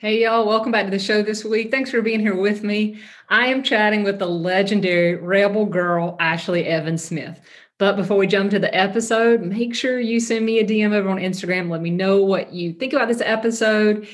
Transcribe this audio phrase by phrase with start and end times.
[0.00, 1.72] Hey, y'all, welcome back to the show this week.
[1.72, 3.00] Thanks for being here with me.
[3.30, 7.40] I am chatting with the legendary Rebel Girl, Ashley Evans Smith.
[7.78, 11.08] But before we jump to the episode, make sure you send me a DM over
[11.08, 11.68] on Instagram.
[11.68, 14.06] Let me know what you think about this episode.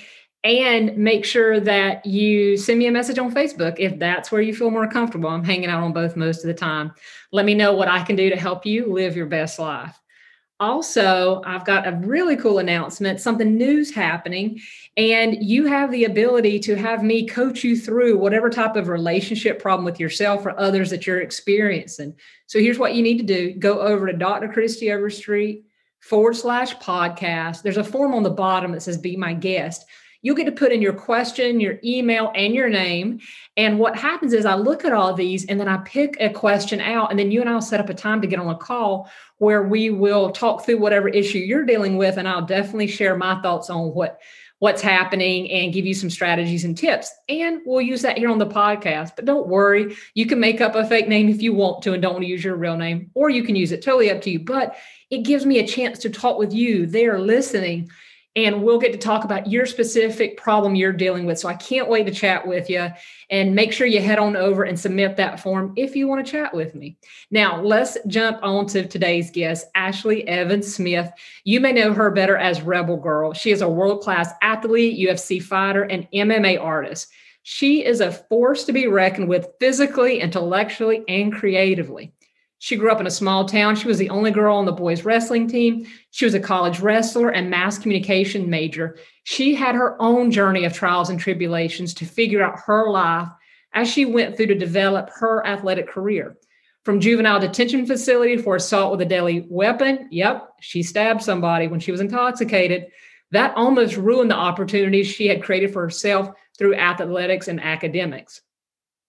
[0.43, 4.55] And make sure that you send me a message on Facebook if that's where you
[4.55, 5.29] feel more comfortable.
[5.29, 6.95] I'm hanging out on both most of the time.
[7.30, 10.01] Let me know what I can do to help you live your best life.
[10.61, 14.61] Also, I've got a really cool announcement, something new's happening,
[14.96, 19.60] and you have the ability to have me coach you through whatever type of relationship
[19.60, 22.15] problem with yourself or others that you're experiencing.
[22.46, 24.48] So here's what you need to do go over to Dr.
[24.48, 25.65] Kristie Overstreet
[25.98, 27.62] forward slash podcast.
[27.62, 29.87] There's a form on the bottom that says be my guest
[30.24, 33.20] you'll get to put in your question, your email, and your name.
[33.59, 36.80] And what happens is I look at all these and then I pick a question
[36.80, 39.10] out, and then you and I'll set up a time to get on a call
[39.37, 43.41] where we will talk through whatever issue you're dealing with, and I'll definitely share my
[43.42, 44.18] thoughts on what
[44.60, 47.12] what's happening and give you some strategies and tips.
[47.29, 49.10] And we'll use that here on the podcast.
[49.15, 52.01] But don't worry, you can make up a fake name if you want to and
[52.01, 54.30] don't want to use your real name, or you can use it totally up to
[54.30, 54.38] you.
[54.38, 54.74] But
[55.10, 57.90] it gives me a chance to talk with you there listening
[58.37, 61.38] and we'll get to talk about your specific problem you're dealing with.
[61.38, 62.88] So I can't wait to chat with you
[63.30, 66.32] and make sure you head on over and submit that form if you want to
[66.32, 66.97] chat with me.
[67.31, 71.10] Now, let's jump on to today's guest, Ashley Evans Smith.
[71.44, 73.32] You may know her better as Rebel Girl.
[73.32, 77.12] She is a world class athlete, UFC fighter, and MMA artist.
[77.47, 82.13] She is a force to be reckoned with physically, intellectually, and creatively.
[82.65, 83.76] She grew up in a small town.
[83.76, 85.87] She was the only girl on the boys' wrestling team.
[86.12, 88.97] She was a college wrestler and mass communication major.
[89.25, 93.28] She had her own journey of trials and tribulations to figure out her life
[93.75, 96.38] as she went through to develop her athletic career.
[96.87, 100.09] From juvenile detention facility for assault with a deadly weapon.
[100.10, 102.87] Yep, she stabbed somebody when she was intoxicated.
[103.32, 108.41] That almost ruined the opportunities she had created for herself through athletics and academics.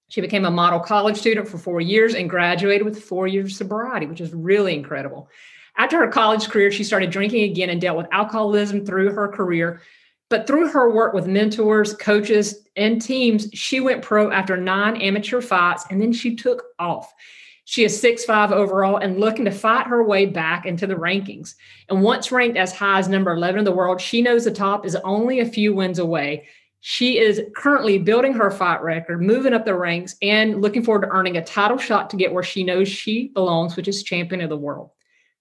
[0.07, 4.05] She became a model college student for four years and graduated with four years sobriety,
[4.05, 5.29] which is really incredible.
[5.77, 9.81] After her college career, she started drinking again and dealt with alcoholism through her career.
[10.29, 15.41] But through her work with mentors, coaches, and teams, she went pro after nine amateur
[15.41, 17.13] fights and then she took off.
[17.65, 21.55] She is six five overall and looking to fight her way back into the rankings.
[21.89, 24.85] And once ranked as high as number 11 in the world, she knows the top
[24.85, 26.47] is only a few wins away.
[26.87, 31.07] She is currently building her fight record, moving up the ranks, and looking forward to
[31.07, 34.49] earning a title shot to get where she knows she belongs, which is champion of
[34.49, 34.91] the world.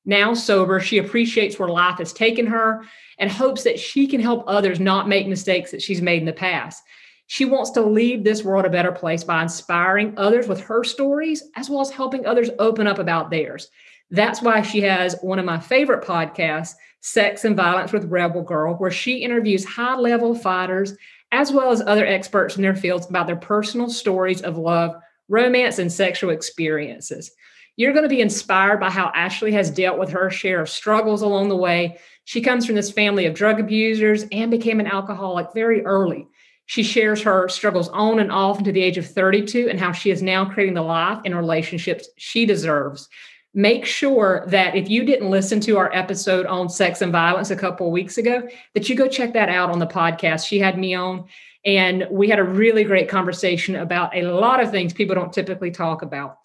[0.06, 2.84] Now sober, she appreciates where life has taken her
[3.18, 6.32] and hopes that she can help others not make mistakes that she's made in the
[6.32, 6.82] past.
[7.26, 11.42] She wants to leave this world a better place by inspiring others with her stories,
[11.56, 13.68] as well as helping others open up about theirs.
[14.10, 16.72] That's why she has one of my favorite podcasts,
[17.02, 20.94] Sex and Violence with Rebel Girl, where she interviews high level fighters
[21.34, 24.94] as well as other experts in their fields about their personal stories of love,
[25.28, 27.32] romance, and sexual experiences.
[27.74, 31.22] You're going to be inspired by how Ashley has dealt with her share of struggles
[31.22, 31.98] along the way.
[32.24, 36.28] She comes from this family of drug abusers and became an alcoholic very early.
[36.66, 40.12] She shares her struggles on and off into the age of 32 and how she
[40.12, 43.08] is now creating the life and relationships she deserves
[43.54, 47.56] make sure that if you didn't listen to our episode on sex and violence a
[47.56, 50.46] couple of weeks ago, that you go check that out on the podcast.
[50.46, 51.24] She had me on,
[51.64, 55.70] and we had a really great conversation about a lot of things people don't typically
[55.70, 56.38] talk about.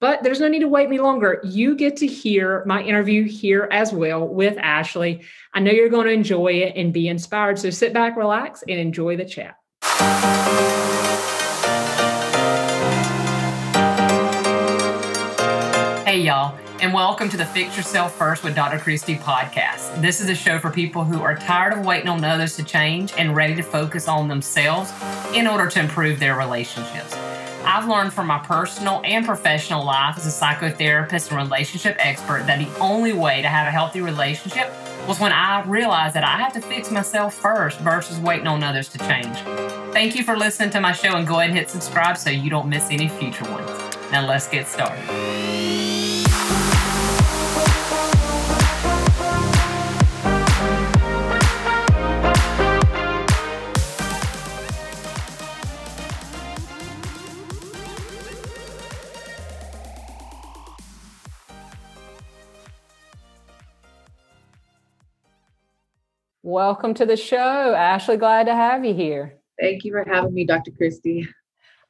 [0.00, 1.40] But there's no need to wait any longer.
[1.44, 5.22] You get to hear my interview here as well with Ashley.
[5.54, 7.58] I know you're going to enjoy it and be inspired.
[7.58, 9.56] So sit back, relax, and enjoy the chat.
[16.22, 18.78] Y'all, and welcome to the Fix Yourself First with Dr.
[18.78, 20.00] Kristie podcast.
[20.00, 23.12] This is a show for people who are tired of waiting on others to change
[23.18, 24.92] and ready to focus on themselves
[25.34, 27.12] in order to improve their relationships.
[27.64, 32.60] I've learned from my personal and professional life as a psychotherapist and relationship expert that
[32.60, 34.72] the only way to have a healthy relationship
[35.08, 38.88] was when I realized that I have to fix myself first versus waiting on others
[38.90, 39.38] to change.
[39.92, 42.48] Thank you for listening to my show and go ahead and hit subscribe so you
[42.48, 43.68] don't miss any future ones.
[44.12, 45.81] Now let's get started.
[66.64, 67.74] Welcome to the show.
[67.74, 69.36] Ashley, glad to have you here.
[69.60, 70.70] Thank you for having me, Dr.
[70.70, 71.26] Kristie.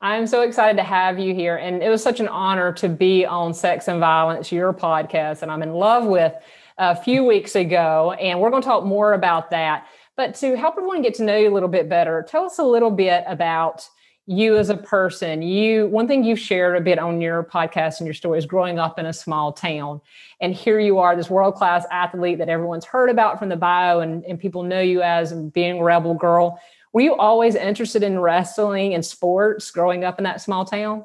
[0.00, 1.56] I'm so excited to have you here.
[1.56, 5.52] And it was such an honor to be on Sex and Violence, your podcast, and
[5.52, 6.32] I'm in love with
[6.78, 8.12] a few weeks ago.
[8.12, 9.88] And we're going to talk more about that.
[10.16, 12.64] But to help everyone get to know you a little bit better, tell us a
[12.64, 13.86] little bit about
[14.26, 18.06] you as a person you one thing you've shared a bit on your podcast and
[18.06, 20.00] your story is growing up in a small town.
[20.40, 24.00] And here you are this world class athlete that everyone's heard about from the bio
[24.00, 26.60] and, and people know you as being rebel girl.
[26.92, 31.04] Were you always interested in wrestling and sports growing up in that small town?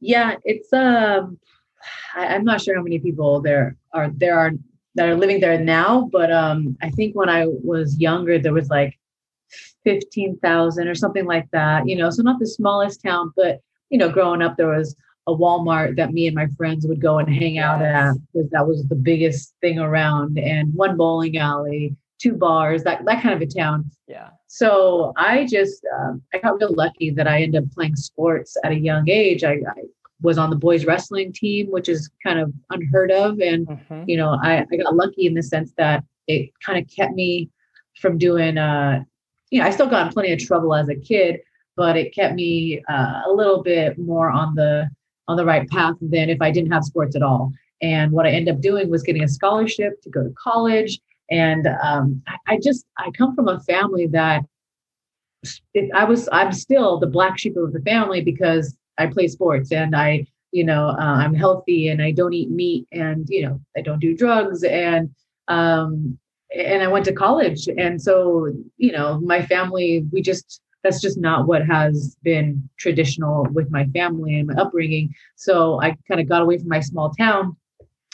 [0.00, 1.38] Yeah it's um
[2.14, 4.52] I, i'm not sure how many people there are there are
[4.94, 8.68] that are living there now but um i think when i was younger there was
[8.68, 8.98] like
[9.84, 14.10] 15,000 or something like that, you know, so not the smallest town, but, you know,
[14.10, 14.96] growing up, there was
[15.26, 18.66] a Walmart that me and my friends would go and hang out at because that
[18.66, 23.40] was the biggest thing around, and one bowling alley, two bars, that, that kind of
[23.40, 23.90] a town.
[24.06, 24.30] Yeah.
[24.46, 28.72] So I just, um, I got real lucky that I ended up playing sports at
[28.72, 29.44] a young age.
[29.44, 29.82] I, I
[30.20, 33.38] was on the boys wrestling team, which is kind of unheard of.
[33.40, 34.04] And, mm-hmm.
[34.06, 37.48] you know, I, I got lucky in the sense that it kind of kept me
[38.00, 39.04] from doing uh,
[39.50, 41.40] you know, I still got in plenty of trouble as a kid,
[41.76, 44.88] but it kept me uh, a little bit more on the
[45.28, 47.52] on the right path than if I didn't have sports at all.
[47.82, 51.00] And what I ended up doing was getting a scholarship to go to college.
[51.30, 54.42] And um, I just I come from a family that
[55.94, 59.96] I was I'm still the black sheep of the family because I play sports and
[59.96, 63.80] I you know uh, I'm healthy and I don't eat meat and you know I
[63.80, 65.14] don't do drugs and
[65.48, 66.18] um,
[66.56, 67.68] and I went to college.
[67.78, 73.46] And so, you know, my family, we just, that's just not what has been traditional
[73.52, 75.14] with my family and my upbringing.
[75.36, 77.56] So I kind of got away from my small town.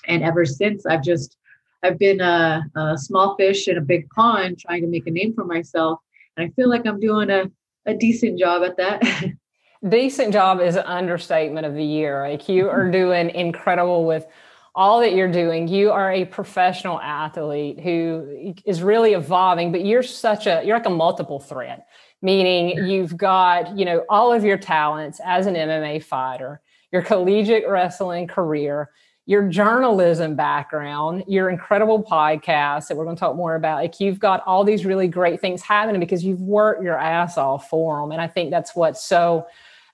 [0.06, 1.36] And ever since, I've just,
[1.82, 5.34] I've been a, a small fish in a big pond trying to make a name
[5.34, 6.00] for myself.
[6.36, 7.44] And I feel like I'm doing a,
[7.86, 9.02] a decent job at that.
[9.88, 12.28] decent job is an understatement of the year.
[12.28, 14.26] Like you are doing incredible with
[14.76, 15.66] all that you're doing.
[15.66, 20.86] You are a professional athlete who is really evolving, but you're such a you're like
[20.86, 21.88] a multiple threat,
[22.20, 26.60] meaning you've got, you know, all of your talents as an MMA fighter,
[26.92, 28.90] your collegiate wrestling career,
[29.24, 33.78] your journalism background, your incredible podcast that we're going to talk more about.
[33.78, 37.70] Like you've got all these really great things happening because you've worked your ass off
[37.70, 38.12] for them.
[38.12, 39.46] And I think that's what's so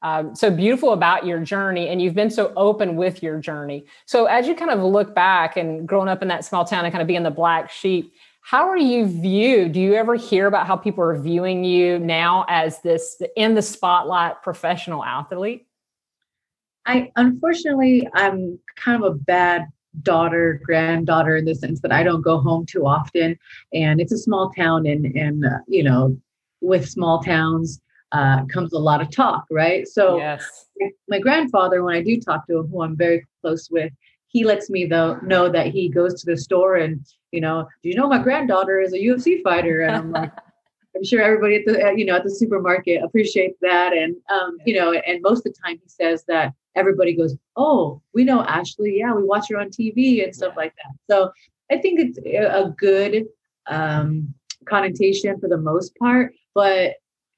[0.03, 3.85] um, so beautiful about your journey and you've been so open with your journey.
[4.07, 6.93] So as you kind of look back and growing up in that small town and
[6.93, 8.13] kind of being the black sheep
[8.45, 9.71] how are you viewed?
[9.71, 13.63] Do you ever hear about how people are viewing you now as this in the
[13.63, 15.67] spotlight professional athlete?
[16.85, 19.69] I unfortunately i'm kind of a bad
[20.03, 23.39] daughter granddaughter in the sense that i don't go home too often
[23.73, 26.17] and it's a small town and and uh, you know
[26.61, 27.81] with small towns
[28.13, 29.89] uh, comes a lot of talk, right?
[29.89, 30.67] So yes.
[31.09, 33.93] my grandfather, when I do talk to him, who I'm very close with,
[34.29, 37.89] he lets me though know that he goes to the store and you know, do
[37.89, 39.81] you know my granddaughter is a UFC fighter?
[39.81, 40.31] And I'm like,
[40.97, 44.79] I'm sure everybody at the you know at the supermarket appreciates that, and um, you
[44.79, 48.99] know, and most of the time he says that everybody goes, oh, we know Ashley,
[48.99, 50.93] yeah, we watch her on TV and stuff like that.
[51.11, 51.31] So
[51.71, 53.25] I think it's a good
[53.67, 54.35] um,
[54.67, 56.95] connotation for the most part, but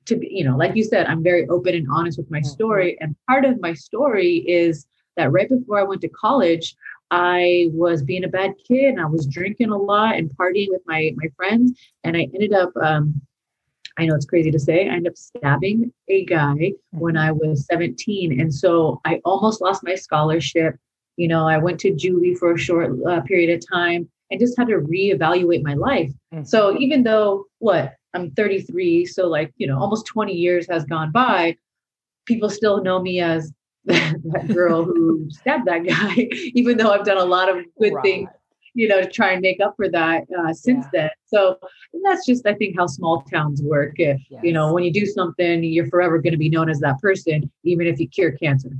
[0.06, 2.48] to be, you know, like you said, I'm very open and honest with my mm-hmm.
[2.48, 2.96] story.
[3.00, 4.86] And part of my story is
[5.16, 6.74] that right before I went to college,
[7.10, 10.82] I was being a bad kid and I was drinking a lot and partying with
[10.86, 11.78] my my friends.
[12.02, 13.20] And I ended up um,
[13.98, 17.66] I know it's crazy to say, I ended up stabbing a guy when I was
[17.66, 18.40] 17.
[18.40, 20.76] And so I almost lost my scholarship.
[21.16, 24.58] You know, I went to juvie for a short uh, period of time and just
[24.58, 26.10] had to reevaluate my life.
[26.32, 26.44] Mm-hmm.
[26.44, 31.10] So even though what I'm 33, so like, you know, almost 20 years has gone
[31.10, 31.56] by.
[32.26, 33.52] People still know me as
[33.84, 36.14] that girl who stabbed that guy,
[36.54, 38.02] even though I've done a lot of good right.
[38.02, 38.30] things
[38.74, 41.00] you know, to try and make up for that uh, since yeah.
[41.02, 41.10] then.
[41.26, 41.58] So
[42.04, 43.94] that's just, I think, how small towns work.
[43.98, 44.20] Yes.
[44.42, 47.50] You know, when you do something, you're forever going to be known as that person,
[47.62, 48.70] even if you cure cancer.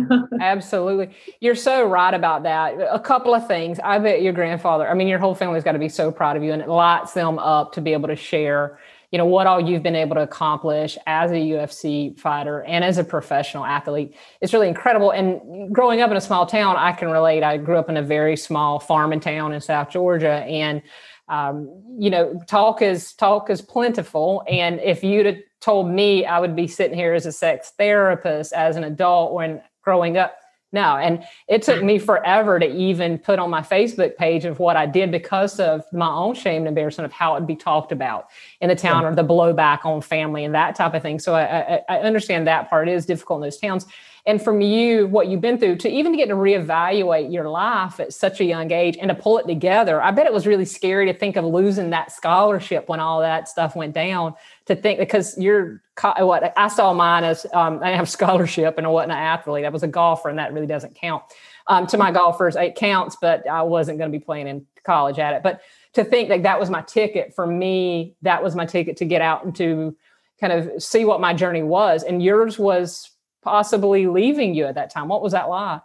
[0.40, 1.14] Absolutely.
[1.40, 2.74] You're so right about that.
[2.90, 3.78] A couple of things.
[3.82, 6.42] I bet your grandfather, I mean, your whole family's got to be so proud of
[6.42, 8.78] you and it lights them up to be able to share
[9.14, 12.98] you know what all you've been able to accomplish as a UFC fighter and as
[12.98, 14.16] a professional athlete.
[14.40, 15.12] It's really incredible.
[15.12, 17.44] And growing up in a small town, I can relate.
[17.44, 20.82] I grew up in a very small farming town in South Georgia, and
[21.28, 24.42] um, you know, talk is talk is plentiful.
[24.48, 28.52] And if you'd have told me I would be sitting here as a sex therapist
[28.52, 30.34] as an adult when growing up,
[30.74, 30.96] no.
[30.96, 34.84] And it took me forever to even put on my Facebook page of what I
[34.84, 38.28] did because of my own shame and embarrassment of how it'd be talked about
[38.60, 39.08] in the town yeah.
[39.08, 41.18] or the blowback on family and that type of thing.
[41.18, 43.86] So I, I, I understand that part is difficult in those towns
[44.26, 48.00] and from you what you've been through to even to get to reevaluate your life
[48.00, 50.64] at such a young age and to pull it together i bet it was really
[50.64, 54.34] scary to think of losing that scholarship when all that stuff went down
[54.66, 55.82] to think because you're
[56.18, 59.68] what i saw mine as um, i have scholarship and i wasn't an athlete i
[59.68, 61.22] was a golfer and that really doesn't count
[61.66, 65.18] um, to my golfers it counts but i wasn't going to be playing in college
[65.18, 68.66] at it but to think that that was my ticket for me that was my
[68.66, 69.96] ticket to get out and to
[70.40, 73.10] kind of see what my journey was and yours was
[73.44, 75.06] possibly leaving you at that time.
[75.06, 75.82] What was that like?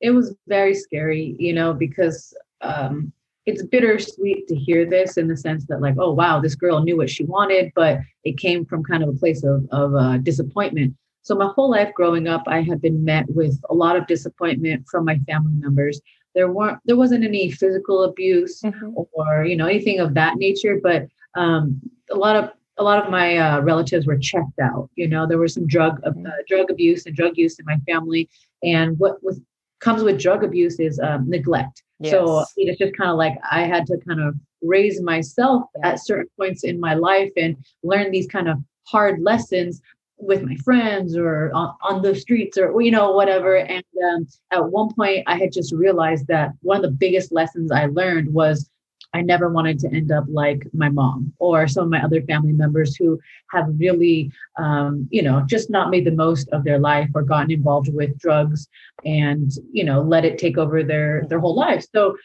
[0.00, 2.32] It was very scary, you know, because
[2.62, 3.12] um,
[3.50, 6.96] it's bittersweet to hear this in the sense that, like, oh, wow, this girl knew
[6.96, 10.94] what she wanted, but it came from kind of a place of, of uh, disappointment.
[11.22, 14.86] So, my whole life growing up, I have been met with a lot of disappointment
[14.88, 16.00] from my family members.
[16.34, 18.90] There weren't, there wasn't any physical abuse mm-hmm.
[18.94, 21.80] or, you know, anything of that nature, but um,
[22.10, 24.88] a lot of a lot of my uh, relatives were checked out.
[24.94, 26.26] You know, there was some drug uh, mm-hmm.
[26.48, 28.28] drug abuse and drug use in my family,
[28.62, 29.42] and what with,
[29.80, 31.82] comes with drug abuse is um, neglect.
[31.98, 32.12] Yes.
[32.12, 35.90] So it's just kind of like I had to kind of raise myself yeah.
[35.90, 39.80] at certain points in my life and learn these kind of hard lessons
[40.18, 43.82] with my friends or on, on the streets or you know whatever and
[44.12, 47.86] um, at one point i had just realized that one of the biggest lessons i
[47.86, 48.68] learned was
[49.12, 52.52] I never wanted to end up like my mom or some of my other family
[52.52, 53.18] members who
[53.50, 57.50] have really, um, you know, just not made the most of their life or gotten
[57.50, 58.68] involved with drugs
[59.04, 61.84] and, you know, let it take over their their whole life.
[61.92, 62.16] So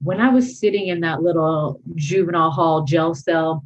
[0.00, 3.64] when I was sitting in that little juvenile hall jail cell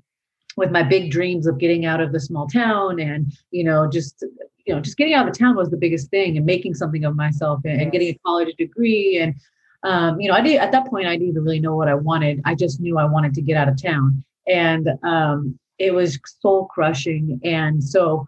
[0.57, 4.25] with my big dreams of getting out of the small town and, you know, just
[4.67, 7.05] you know, just getting out of the town was the biggest thing and making something
[7.05, 9.37] of myself and, and getting a college degree and
[9.87, 11.95] um, you know, I did at that point I didn't even really know what I
[11.95, 12.43] wanted.
[12.45, 14.25] I just knew I wanted to get out of town.
[14.49, 17.41] And um, it was soul crushing.
[17.45, 18.27] And so,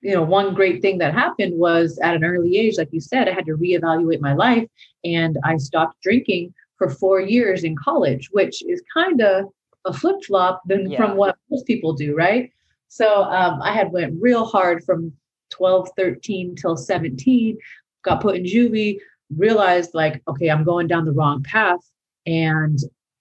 [0.00, 3.28] you know, one great thing that happened was at an early age, like you said,
[3.28, 4.66] I had to reevaluate my life
[5.04, 9.50] and I stopped drinking for four years in college, which is kind of
[9.84, 10.96] a flip flop than yeah.
[10.96, 12.50] from what most people do, right?
[12.88, 15.12] So um, I had went real hard from
[15.50, 17.58] 12, 13 till 17,
[18.02, 18.98] got put in juvie,
[19.34, 21.80] realized like, okay, I'm going down the wrong path
[22.26, 22.78] and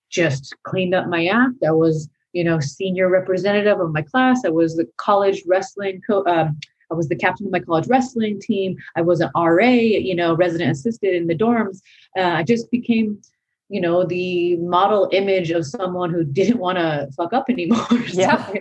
[0.10, 1.64] just cleaned up my act.
[1.66, 4.44] I was, you know, senior representative of my class.
[4.46, 6.58] I was the college wrestling co- um,
[6.92, 8.78] I was the captain of my college wrestling team.
[8.96, 11.82] I was an RA, you know, resident assistant in the dorms.
[12.18, 13.20] Uh, I just became,
[13.70, 17.88] you know, the model image of someone who didn't want to fuck up anymore.
[18.08, 18.52] Yeah.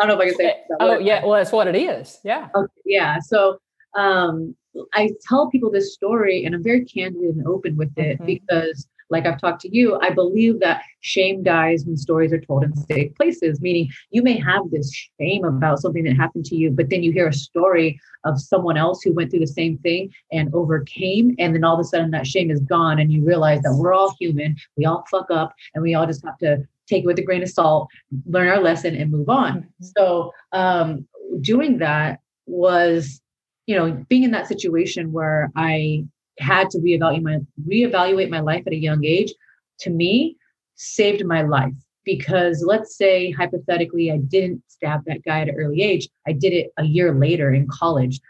[0.00, 0.62] I don't know if I can say.
[0.80, 1.22] oh, yeah.
[1.22, 2.18] Well, that's what it is.
[2.24, 2.48] Yeah.
[2.54, 3.18] Okay, yeah.
[3.20, 3.58] So,
[3.94, 4.56] um,
[4.94, 8.26] I tell people this story and I'm very candid and open with it mm-hmm.
[8.26, 12.64] because, like I've talked to you, I believe that shame dies when stories are told
[12.64, 16.70] in safe places, meaning you may have this shame about something that happened to you,
[16.70, 20.10] but then you hear a story of someone else who went through the same thing
[20.30, 21.34] and overcame.
[21.38, 23.92] And then all of a sudden that shame is gone and you realize that we're
[23.92, 27.18] all human, we all fuck up, and we all just have to take it with
[27.18, 27.88] a grain of salt,
[28.26, 29.58] learn our lesson, and move on.
[29.58, 29.84] Mm-hmm.
[29.96, 31.06] So, um,
[31.40, 33.20] doing that was
[33.66, 36.04] you know, being in that situation where I
[36.38, 37.38] had to reevaluate my
[37.68, 39.32] reevaluate my life at a young age,
[39.80, 40.36] to me,
[40.74, 41.74] saved my life.
[42.04, 46.52] Because let's say hypothetically I didn't stab that guy at an early age, I did
[46.52, 48.20] it a year later in college.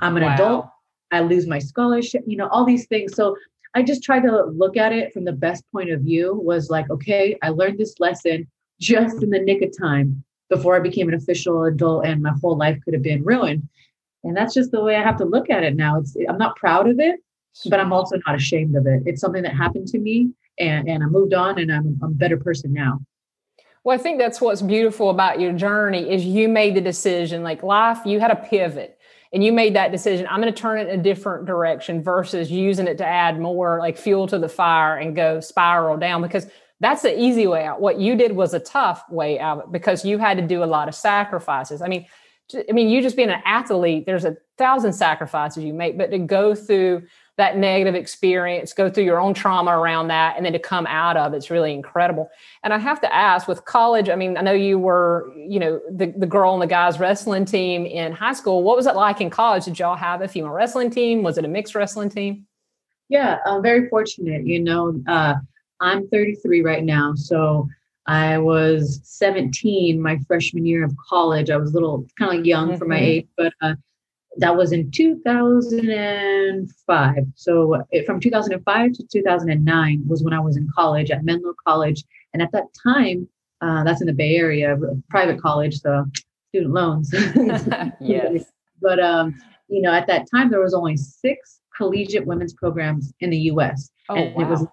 [0.00, 0.34] I'm an wow.
[0.34, 0.66] adult,
[1.12, 3.14] I lose my scholarship, you know, all these things.
[3.14, 3.36] So
[3.76, 6.90] I just tried to look at it from the best point of view was like,
[6.90, 8.48] okay, I learned this lesson
[8.80, 12.56] just in the nick of time before I became an official adult and my whole
[12.56, 13.68] life could have been ruined.
[14.24, 15.98] And that's just the way I have to look at it now.
[15.98, 17.20] It's I'm not proud of it,
[17.68, 19.02] but I'm also not ashamed of it.
[19.06, 22.14] It's something that happened to me and, and I moved on and I'm, I'm a
[22.14, 23.00] better person now.
[23.84, 27.62] Well, I think that's what's beautiful about your journey is you made the decision, like
[27.62, 28.98] life, you had a pivot
[29.32, 30.26] and you made that decision.
[30.28, 33.78] I'm going to turn it in a different direction versus using it to add more
[33.78, 36.48] like fuel to the fire and go spiral down because
[36.80, 37.80] that's the easy way out.
[37.80, 40.88] What you did was a tough way out because you had to do a lot
[40.88, 41.80] of sacrifices.
[41.80, 42.06] I mean,
[42.54, 46.18] I mean, you just being an athlete, there's a thousand sacrifices you make, but to
[46.18, 47.02] go through
[47.36, 51.16] that negative experience, go through your own trauma around that, and then to come out
[51.16, 52.30] of it's really incredible.
[52.62, 55.80] And I have to ask with college, I mean, I know you were, you know,
[55.90, 58.62] the, the girl on the guys wrestling team in high school.
[58.62, 59.66] What was it like in college?
[59.66, 61.22] Did y'all have a female wrestling team?
[61.22, 62.46] Was it a mixed wrestling team?
[63.08, 64.46] Yeah, I'm very fortunate.
[64.46, 65.34] You know, uh,
[65.80, 67.14] I'm 33 right now.
[67.14, 67.68] So
[68.06, 71.50] I was 17 my freshman year of college.
[71.50, 72.78] I was a little kind of young mm-hmm.
[72.78, 73.74] for my age, but uh,
[74.38, 77.14] that was in 2005.
[77.34, 82.02] So it, from 2005 to 2009 was when I was in college at Menlo College.
[82.32, 83.28] And at that time,
[83.60, 84.76] uh, that's in the Bay Area,
[85.08, 86.04] private college, so
[86.48, 87.12] student loans.
[88.00, 88.44] yes.
[88.82, 89.34] But um,
[89.68, 93.88] you know, at that time there was only six collegiate women's programs in the U.S.
[94.10, 94.42] Oh, and wow.
[94.42, 94.66] it was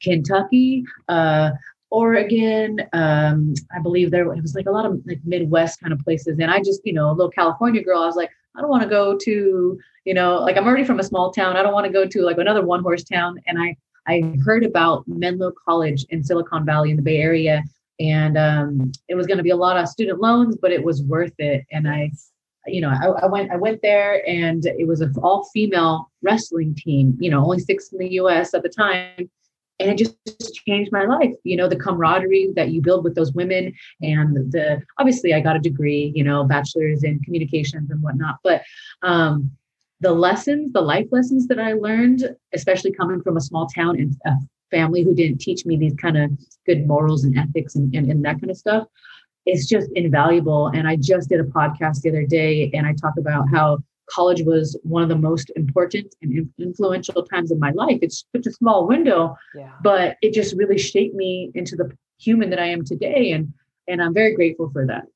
[0.00, 1.50] Kentucky, uh,
[1.92, 2.80] Oregon.
[2.94, 6.38] Um, I believe there it was like a lot of like Midwest kind of places.
[6.38, 8.82] And I just, you know, a little California girl, I was like, I don't want
[8.82, 11.56] to go to, you know, like I'm already from a small town.
[11.56, 13.38] I don't want to go to like another one horse town.
[13.46, 13.76] And I
[14.08, 17.62] I heard about Menlo College in Silicon Valley in the Bay Area.
[18.00, 21.02] And um, it was going to be a lot of student loans, but it was
[21.02, 21.64] worth it.
[21.70, 22.10] And I,
[22.66, 26.74] you know, I, I went I went there and it was an all female wrestling
[26.74, 29.30] team, you know, only six in the US at the time
[29.82, 31.34] and it just, just changed my life.
[31.44, 35.56] You know the camaraderie that you build with those women and the obviously i got
[35.56, 38.62] a degree you know bachelor's in communications and whatnot but
[39.02, 39.50] um
[40.00, 44.16] the lessons the life lessons that i learned especially coming from a small town and
[44.26, 44.32] a
[44.70, 46.30] family who didn't teach me these kind of
[46.66, 48.86] good morals and ethics and, and, and that kind of stuff
[49.44, 50.68] it's just invaluable.
[50.68, 53.78] And i just did a podcast the other day and i talk about how
[54.10, 57.98] college was one of the most important and influential times of my life.
[58.02, 59.72] It's such a small window, yeah.
[59.82, 63.32] but it just really shaped me into the human that I am today.
[63.32, 63.52] And
[63.88, 65.06] and I'm very grateful for that.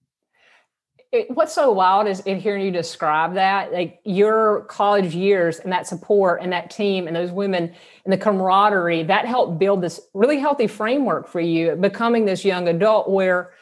[1.13, 5.73] It, what's so wild is in hearing you describe that, like your college years and
[5.73, 7.73] that support and that team and those women
[8.05, 12.67] and the camaraderie that helped build this really healthy framework for you becoming this young
[12.67, 13.53] adult where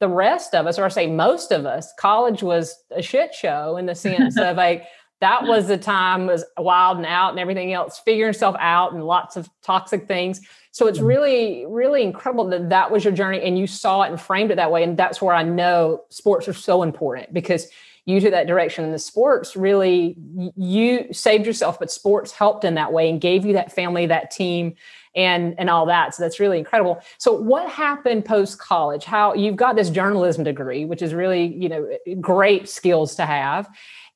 [0.00, 3.76] the rest of us, or I say most of us, college was a shit show
[3.76, 4.86] in the sense of like
[5.20, 9.04] that was the time was wild and out and everything else, figuring yourself out and
[9.04, 10.40] lots of toxic things.
[10.70, 11.08] So it's mm-hmm.
[11.08, 14.56] really, really incredible that that was your journey and you saw it and framed it
[14.56, 14.84] that way.
[14.84, 17.68] And that's where I know sports are so important because
[18.04, 20.16] you took that direction and the sports really
[20.56, 24.30] you saved yourself but sports helped in that way and gave you that family that
[24.30, 24.74] team
[25.14, 29.56] and and all that so that's really incredible so what happened post college how you've
[29.56, 31.88] got this journalism degree which is really you know
[32.20, 33.68] great skills to have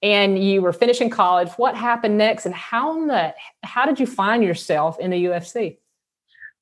[0.02, 4.06] and you were finishing college what happened next and how in the how did you
[4.06, 5.76] find yourself in the ufc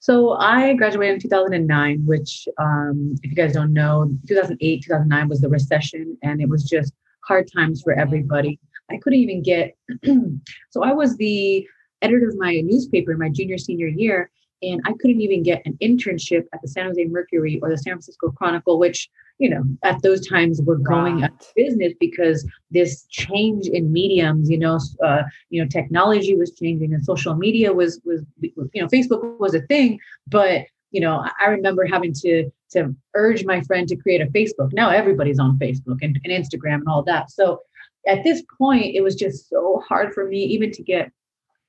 [0.02, 5.42] so I graduated in 2009, which, um, if you guys don't know, 2008, 2009 was
[5.42, 8.58] the recession, and it was just hard times for everybody.
[8.90, 9.76] I couldn't even get.
[10.70, 11.66] so I was the
[12.02, 14.30] editor of my newspaper my junior senior year,
[14.62, 17.94] and I couldn't even get an internship at the San Jose Mercury or the San
[17.94, 19.08] Francisco Chronicle, which
[19.38, 24.50] you know at those times were going out of business because this change in mediums,
[24.50, 28.88] you know, uh, you know, technology was changing and social media was was you know
[28.88, 33.88] Facebook was a thing, but you know I remember having to to urge my friend
[33.88, 34.72] to create a Facebook.
[34.72, 37.30] Now everybody's on Facebook and, and Instagram and all that.
[37.30, 37.60] So
[38.06, 41.10] at this point, it was just so hard for me even to get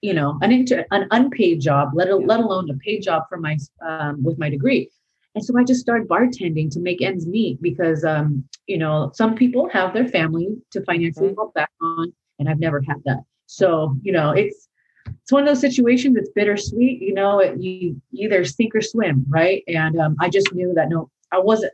[0.01, 3.37] you know an inter, an unpaid job let, a, let alone a paid job for
[3.37, 4.89] my um, with my degree.
[5.33, 9.35] And so i just started bartending to make ends meet because um, you know some
[9.35, 11.35] people have their family to financially mm-hmm.
[11.35, 13.23] fall back on and i've never had that.
[13.45, 14.67] So you know it's
[15.07, 19.25] it's one of those situations it's bittersweet you know it, you either sink or swim
[19.29, 19.63] right?
[19.67, 21.73] And um, i just knew that no i wasn't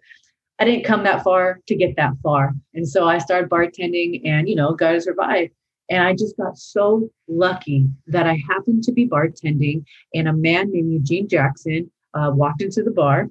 [0.60, 2.54] i didn't come that far to get that far.
[2.74, 5.50] And so i started bartending and you know got to survive
[5.90, 10.72] and I just got so lucky that I happened to be bartending, and a man
[10.72, 13.30] named Eugene Jackson uh, walked into the bar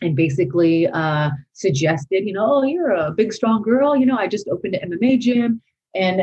[0.00, 3.96] and basically uh, suggested, you know, oh, you're a big, strong girl.
[3.96, 5.62] You know, I just opened an MMA gym.
[5.94, 6.22] And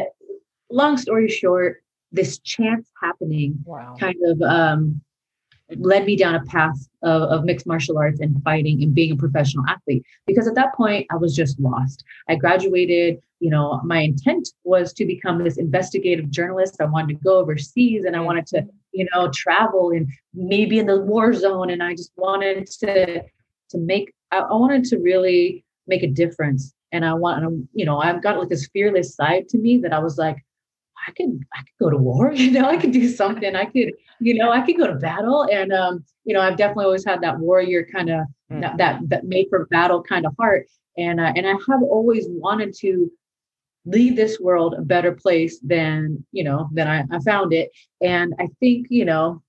[0.70, 3.96] long story short, this chance happening wow.
[4.00, 5.02] kind of um,
[5.78, 9.16] led me down a path of, of, mixed martial arts and fighting and being a
[9.16, 10.04] professional athlete.
[10.26, 12.04] Because at that point i was just lost.
[12.28, 16.78] I graduated you know my intent was to become this investigative journalist.
[16.82, 20.88] I wanted to go overseas and i wanted to you know travel and maybe in
[20.88, 21.70] the war zone.
[21.70, 23.22] And i just wanted to
[23.70, 26.74] to make i, I wanted to really make a difference.
[26.92, 30.00] And i want you know i've got like this fearless side to me that i
[30.00, 30.44] was like
[31.10, 33.56] I could I could go to war, you know, I could do something.
[33.56, 35.48] I could, you know, I could go to battle.
[35.52, 38.78] And um, you know, I've definitely always had that warrior kind of mm.
[38.78, 40.68] that, that made for battle kind of heart.
[40.98, 43.12] And uh, and I have always wanted to
[43.86, 47.72] leave this world a better place than, you know, than I, I found it.
[48.02, 49.42] And I think, you know,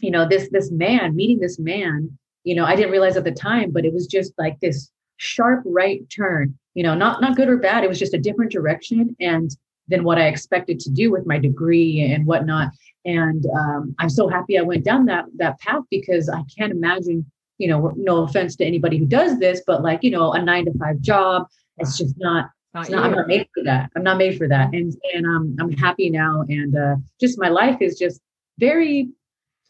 [0.00, 3.32] you know, this this man, meeting this man, you know, I didn't realize at the
[3.32, 7.48] time, but it was just like this sharp right turn, you know, not not good
[7.48, 7.84] or bad.
[7.84, 9.14] It was just a different direction.
[9.20, 9.50] And
[9.88, 12.68] than what I expected to do with my degree and whatnot.
[13.04, 17.24] And um, I'm so happy I went down that that path because I can't imagine,
[17.58, 20.66] you know, no offense to anybody who does this, but like, you know, a nine
[20.66, 21.46] to five job,
[21.78, 23.90] it's just not Not not, I'm not made for that.
[23.96, 24.74] I'm not made for that.
[24.74, 26.44] And and um, I'm happy now.
[26.48, 28.20] And uh, just my life is just
[28.58, 29.08] very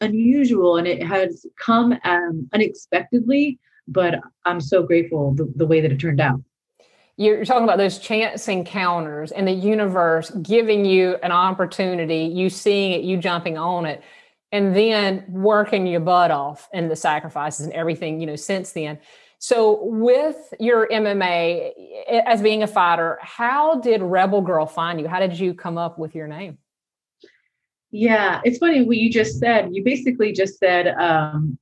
[0.01, 5.91] unusual and it has come um, unexpectedly, but I'm so grateful the, the way that
[5.91, 6.41] it turned out
[7.19, 12.93] you're talking about those chance encounters and the universe giving you an opportunity, you seeing
[12.93, 14.01] it, you jumping on it,
[14.53, 18.97] and then working your butt off and the sacrifices and everything, you know, since then.
[19.37, 21.71] So, with your MMA
[22.25, 25.09] as being a fighter, how did Rebel Girl find you?
[25.09, 26.57] How did you come up with your name?
[27.91, 29.75] Yeah, it's funny what you just said.
[29.75, 31.57] You basically just said um,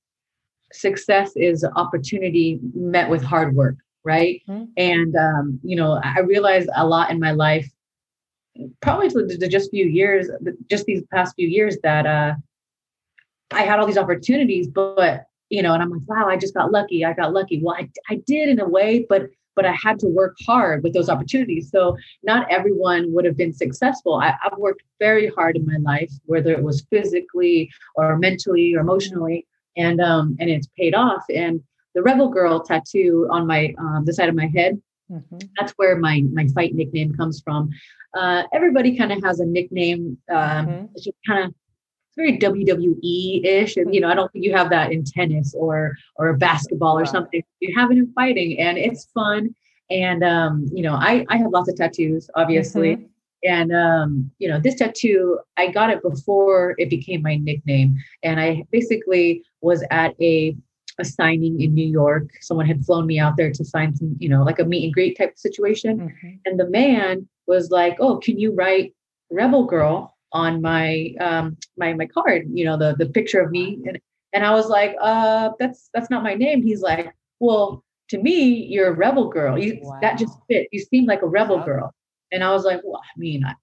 [0.72, 4.41] success is opportunity met with hard work right?
[4.48, 4.65] Mm-hmm.
[4.78, 7.70] And um, you know, I realized a lot in my life,
[8.82, 10.30] probably to, just few years,
[10.70, 12.34] just these past few years, that uh,
[13.52, 16.72] I had all these opportunities, but you know, and I'm like, wow, I just got
[16.72, 17.06] lucky.
[17.06, 17.62] I got lucky.
[17.62, 19.24] Well, I, I did in a way, but
[19.56, 21.72] but I had to work hard with those opportunities.
[21.72, 24.15] So not everyone would have been successful.
[24.15, 28.82] I, have worked very hard in my life, whether it was physically or mentally or
[28.82, 31.24] emotionally, and um, and it's paid off.
[31.34, 31.62] And
[31.97, 34.79] the rebel girl tattoo on my um, the side of my head
[35.12, 35.38] mm-hmm.
[35.57, 37.69] that's where my my fight nickname comes from
[38.13, 40.86] uh, everybody kind of has a nickname um, mm-hmm.
[40.93, 41.53] it's just kind of
[42.17, 46.36] very WWE-ish, and you know, I don't think you have that in tennis or or
[46.36, 47.43] basketball or something.
[47.60, 49.55] You have it in fighting, and it's fun.
[49.89, 53.05] And um, you know, I I have lots of tattoos, obviously, mm-hmm.
[53.43, 58.39] and um, you know, this tattoo I got it before it became my nickname, and
[58.39, 60.57] I basically was at a
[60.99, 62.29] a signing in New York.
[62.41, 64.93] Someone had flown me out there to sign some, you know, like a meet and
[64.93, 65.99] greet type of situation.
[65.99, 66.29] Mm-hmm.
[66.45, 68.93] And the man was like, "Oh, can you write
[69.29, 72.47] Rebel Girl on my um my my card?
[72.51, 73.99] You know, the the picture of me." And
[74.33, 78.65] and I was like, "Uh, that's that's not my name." He's like, "Well, to me,
[78.65, 79.57] you're a rebel girl.
[79.57, 79.99] You wow.
[80.01, 80.67] that just fit.
[80.71, 81.93] You seem like a rebel girl."
[82.31, 83.53] And I was like, "Well, I mean, I,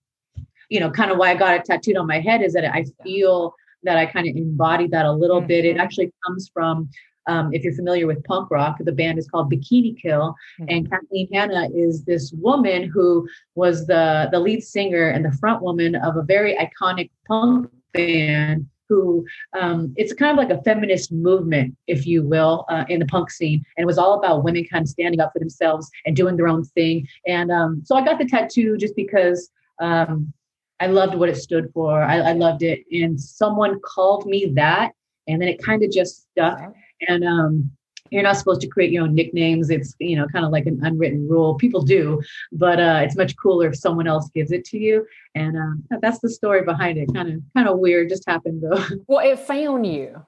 [0.69, 2.85] you know, kind of why I got it tattooed on my head is that I
[3.03, 5.49] feel." that I kind of embody that a little mm-hmm.
[5.49, 5.65] bit.
[5.65, 6.89] It actually comes from
[7.27, 10.65] um, if you're familiar with punk rock, the band is called Bikini Kill, mm-hmm.
[10.69, 15.63] and Kathleen Hanna is this woman who was the the lead singer and the front
[15.63, 18.67] woman of a very iconic punk band.
[18.91, 19.25] Who
[19.59, 23.31] um, it's kind of like a feminist movement, if you will, uh, in the punk
[23.31, 26.37] scene, and it was all about women kind of standing up for themselves and doing
[26.37, 27.09] their own thing.
[27.27, 30.33] And um, so I got the tattoo just because um,
[30.81, 32.03] I loved what it stood for.
[32.03, 34.93] I, I loved it, and someone called me that,
[35.27, 36.75] and then it kind of just stuck.
[37.09, 37.71] And um,
[38.11, 39.71] you're not supposed to create your own nicknames.
[39.71, 41.55] It's you know kind of like an unwritten rule.
[41.55, 45.07] People do, but uh, it's much cooler if someone else gives it to you.
[45.35, 47.13] And um, that's the story behind it.
[47.15, 48.09] Kind of kind of weird.
[48.09, 48.85] Just happened though.
[49.07, 50.25] Well, it found you.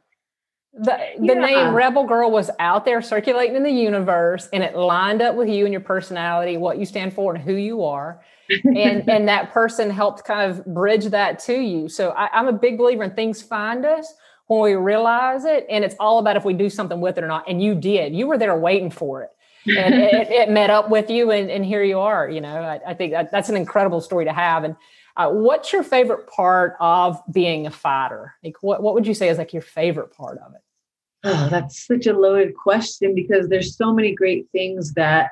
[0.78, 1.34] The, the yeah.
[1.34, 5.48] name Rebel Girl was out there circulating in the universe and it lined up with
[5.48, 8.20] you and your personality, what you stand for and who you are.
[8.64, 11.88] and and that person helped kind of bridge that to you.
[11.88, 14.12] So I, I'm a big believer in things find us
[14.46, 15.66] when we realize it.
[15.68, 17.48] And it's all about if we do something with it or not.
[17.48, 19.30] And you did, you were there waiting for it.
[19.66, 22.80] and it, it, met up with you and, and here you are, you know, I,
[22.90, 24.62] I think that, that's an incredible story to have.
[24.62, 24.76] And
[25.16, 28.34] uh, what's your favorite part of being a fighter?
[28.44, 30.60] Like what, what would you say is like your favorite part of it?
[31.24, 35.30] Oh, that's such a loaded question because there's so many great things that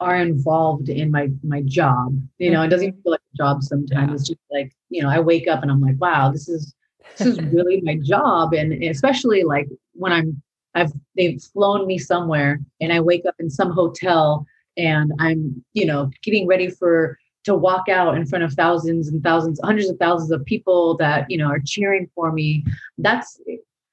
[0.00, 2.18] are involved in my my job.
[2.38, 3.02] You know, it doesn't mm-hmm.
[3.02, 4.08] feel like a job sometimes.
[4.08, 4.14] Yeah.
[4.14, 6.74] It's just like, you know, I wake up and I'm like, wow, this is
[7.16, 8.52] this is really my job.
[8.52, 9.68] And especially like
[9.98, 10.42] when i'm
[10.74, 15.84] i've they've flown me somewhere and i wake up in some hotel and i'm you
[15.84, 19.98] know getting ready for to walk out in front of thousands and thousands hundreds of
[19.98, 22.64] thousands of people that you know are cheering for me.
[22.98, 23.40] That's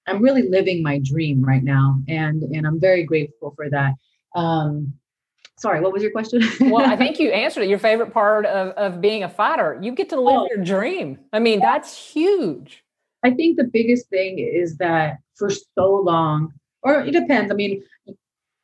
[0.08, 1.98] i'm really living my dream right now.
[2.08, 3.94] And and i'm very grateful for that.
[4.36, 4.94] Um
[5.58, 6.42] sorry what was your question?
[6.60, 9.80] Well i think you answered it your favorite part of, of being a fighter.
[9.82, 10.48] You get to live oh.
[10.54, 11.20] your dream.
[11.32, 12.84] I mean that's huge
[13.26, 17.52] I think the biggest thing is that for so long, or it depends.
[17.52, 17.84] I mean,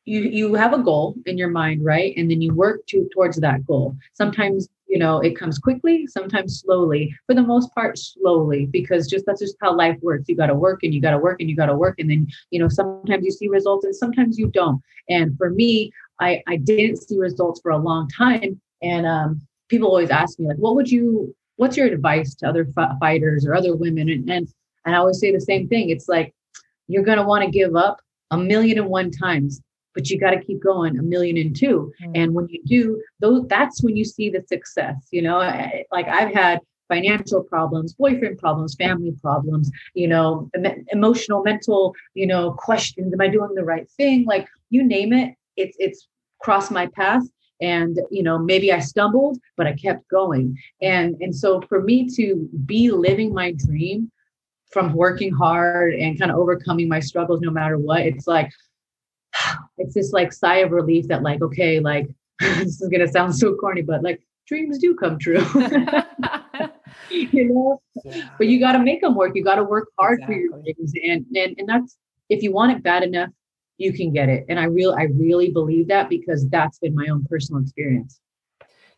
[0.04, 2.14] you you have a goal in your mind, right?
[2.16, 3.96] And then you work to towards that goal.
[4.12, 7.12] Sometimes you know it comes quickly, sometimes slowly.
[7.26, 10.28] For the most part, slowly, because just that's just how life works.
[10.28, 12.08] You got to work and you got to work and you got to work, and
[12.08, 14.80] then you know sometimes you see results and sometimes you don't.
[15.08, 19.88] And for me, I I didn't see results for a long time, and um, people
[19.88, 23.54] always ask me like, what would you what's your advice to other f- fighters or
[23.54, 24.10] other women?
[24.10, 24.48] And, and,
[24.84, 25.90] and I always say the same thing.
[25.90, 26.34] It's like,
[26.88, 28.00] you're going to want to give up
[28.32, 29.62] a million and one times,
[29.94, 31.92] but you got to keep going a million and two.
[32.00, 32.20] and mm-hmm.
[32.20, 36.08] And when you do those, that's when you see the success, you know, I, like
[36.08, 42.54] I've had financial problems, boyfriend problems, family problems, you know, em- emotional, mental, you know,
[42.54, 43.12] questions.
[43.12, 44.24] Am I doing the right thing?
[44.24, 46.08] Like you name it, it's, it's
[46.40, 47.22] crossed my path
[47.62, 52.08] and you know maybe i stumbled but i kept going and and so for me
[52.08, 54.10] to be living my dream
[54.70, 58.50] from working hard and kind of overcoming my struggles no matter what it's like
[59.78, 62.08] it's this like sigh of relief that like okay like
[62.40, 65.38] this is gonna sound so corny but like dreams do come true
[67.10, 68.28] you know yeah.
[68.38, 70.48] but you got to make them work you got to work hard exactly.
[70.48, 71.96] for your dreams and, and and that's
[72.28, 73.30] if you want it bad enough
[73.78, 77.06] you can get it and i really i really believe that because that's been my
[77.08, 78.20] own personal experience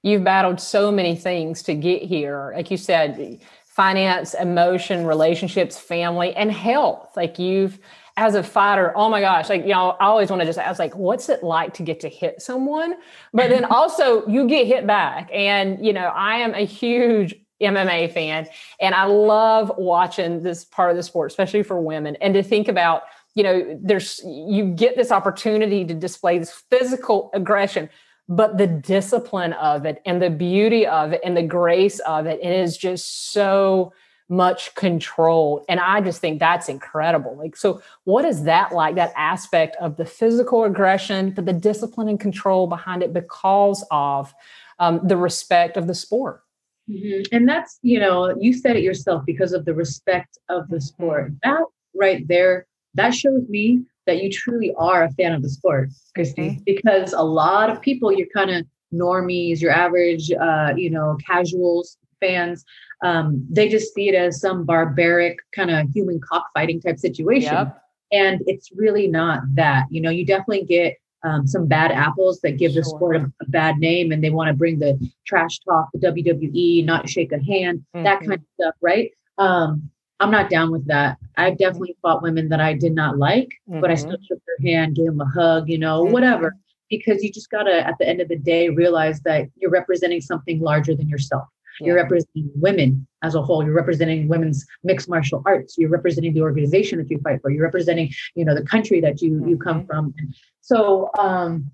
[0.02, 6.34] you've battled so many things to get here like you said finance emotion relationships family
[6.36, 7.78] and health like you've
[8.16, 10.78] as a fighter, oh my gosh, like, you know, I always want to just ask,
[10.78, 12.94] like, what's it like to get to hit someone?
[13.32, 15.28] But then also you get hit back.
[15.32, 18.46] And, you know, I am a huge MMA fan
[18.80, 22.16] and I love watching this part of the sport, especially for women.
[22.20, 23.02] And to think about,
[23.34, 27.88] you know, there's, you get this opportunity to display this physical aggression,
[28.28, 32.40] but the discipline of it and the beauty of it and the grace of it,
[32.42, 33.92] it is just so,
[34.28, 35.64] much control.
[35.68, 37.36] And I just think that's incredible.
[37.36, 42.08] Like, so what is that like, that aspect of the physical aggression, but the discipline
[42.08, 44.34] and control behind it because of
[44.78, 46.42] um, the respect of the sport?
[46.90, 47.34] Mm-hmm.
[47.34, 51.26] And that's, you know, you said it yourself because of the respect of the sport.
[51.26, 51.50] Mm-hmm.
[51.50, 55.88] That right there, that shows me that you truly are a fan of the sport,
[56.16, 61.16] Kristie, because a lot of people, you're kind of normies, your average, uh, you know,
[61.26, 62.64] casuals, fans,
[63.02, 67.52] um, they just see it as some barbaric kind of human cockfighting type situation.
[67.52, 67.80] Yep.
[68.12, 69.86] And it's really not that.
[69.90, 72.82] You know, you definitely get um, some bad apples that give sure.
[72.82, 75.98] the sport a, a, bad name and they want to bring the trash talk, the
[76.06, 78.04] WWE, not shake a hand, mm-hmm.
[78.04, 79.10] that kind of stuff, right?
[79.38, 81.18] Um, I'm not down with that.
[81.36, 83.80] I've definitely fought women that I did not like, mm-hmm.
[83.80, 86.12] but I still shook their hand, gave them a hug, you know, mm-hmm.
[86.12, 86.56] whatever.
[86.88, 90.60] Because you just gotta, at the end of the day, realize that you're representing something
[90.60, 91.44] larger than yourself.
[91.80, 91.86] Yeah.
[91.86, 93.64] You're representing women as a whole.
[93.64, 95.76] You're representing women's mixed martial arts.
[95.76, 97.50] You're representing the organization that you fight for.
[97.50, 99.48] You're representing, you know, the country that you mm-hmm.
[99.48, 99.86] you come mm-hmm.
[99.86, 100.14] from.
[100.60, 101.72] So, um,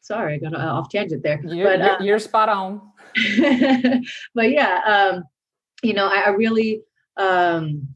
[0.00, 1.40] sorry, I got off tangent there.
[1.44, 2.80] You're, but, uh, you're spot on.
[4.34, 5.24] but yeah, um,
[5.82, 6.82] you know, I, I really,
[7.16, 7.88] um,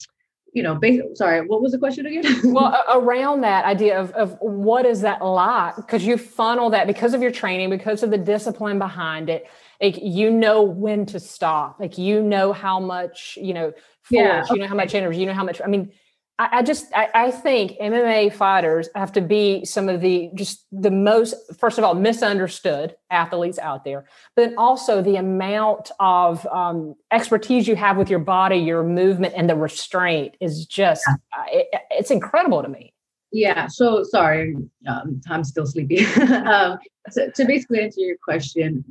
[0.53, 2.25] you know, basically, sorry, what was the question again?
[2.53, 5.77] well, around that idea of, of what is that like?
[5.77, 9.47] Because you funnel that because of your training, because of the discipline behind it
[9.81, 14.43] like you know when to stop like you know how much you know force, yeah,
[14.43, 14.55] okay.
[14.55, 15.91] you know how much energy you know how much i mean
[16.39, 20.65] I, I just I, I, think MMA fighters have to be some of the just
[20.71, 26.47] the most first of all misunderstood athletes out there, but then also the amount of
[26.47, 31.45] um, expertise you have with your body, your movement, and the restraint is just uh,
[31.49, 32.93] it, it's incredible to me.
[33.33, 33.67] Yeah.
[33.67, 36.05] So sorry, um, I'm still sleepy.
[36.17, 36.79] um,
[37.11, 38.85] so, to basically answer your question,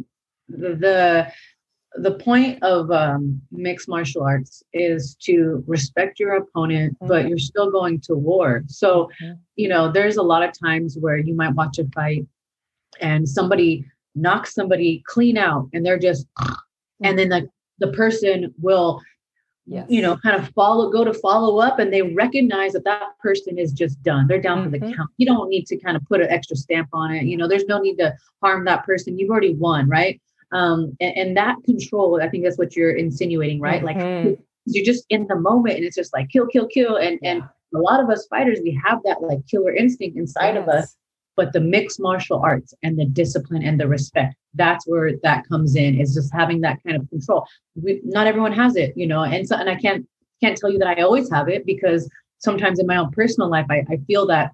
[0.50, 1.32] the the
[2.20, 7.08] point of um, mixed martial arts is to respect your opponent, mm-hmm.
[7.08, 8.64] but you're still going to war.
[8.68, 9.34] So, mm-hmm.
[9.56, 12.26] you know, there's a lot of times where you might watch a fight
[13.02, 17.06] and somebody knocks somebody clean out and they're just, mm-hmm.
[17.06, 19.02] and then the, the person will,
[19.66, 19.86] yes.
[19.90, 23.58] you know, kind of follow, go to follow up and they recognize that that person
[23.58, 24.28] is just done.
[24.28, 24.72] They're down mm-hmm.
[24.72, 25.10] for the count.
[25.18, 27.24] You don't need to kind of put an extra stamp on it.
[27.24, 29.18] You know, there's no need to harm that person.
[29.18, 30.22] You've already won, right?
[30.52, 34.30] Um, and, and, that control i think that's what you're insinuating right mm-hmm.
[34.30, 37.32] like you're just in the moment and it's just like kill kill kill and yeah.
[37.32, 37.44] and
[37.76, 40.64] a lot of us fighters we have that like killer instinct inside yes.
[40.64, 40.96] of us
[41.36, 45.76] but the mixed martial arts and the discipline and the respect that's where that comes
[45.76, 49.24] in is just having that kind of control we, not everyone has it you know
[49.24, 50.08] and so and i can't
[50.42, 53.66] can't tell you that i always have it because sometimes in my own personal life
[53.70, 54.52] i, I feel that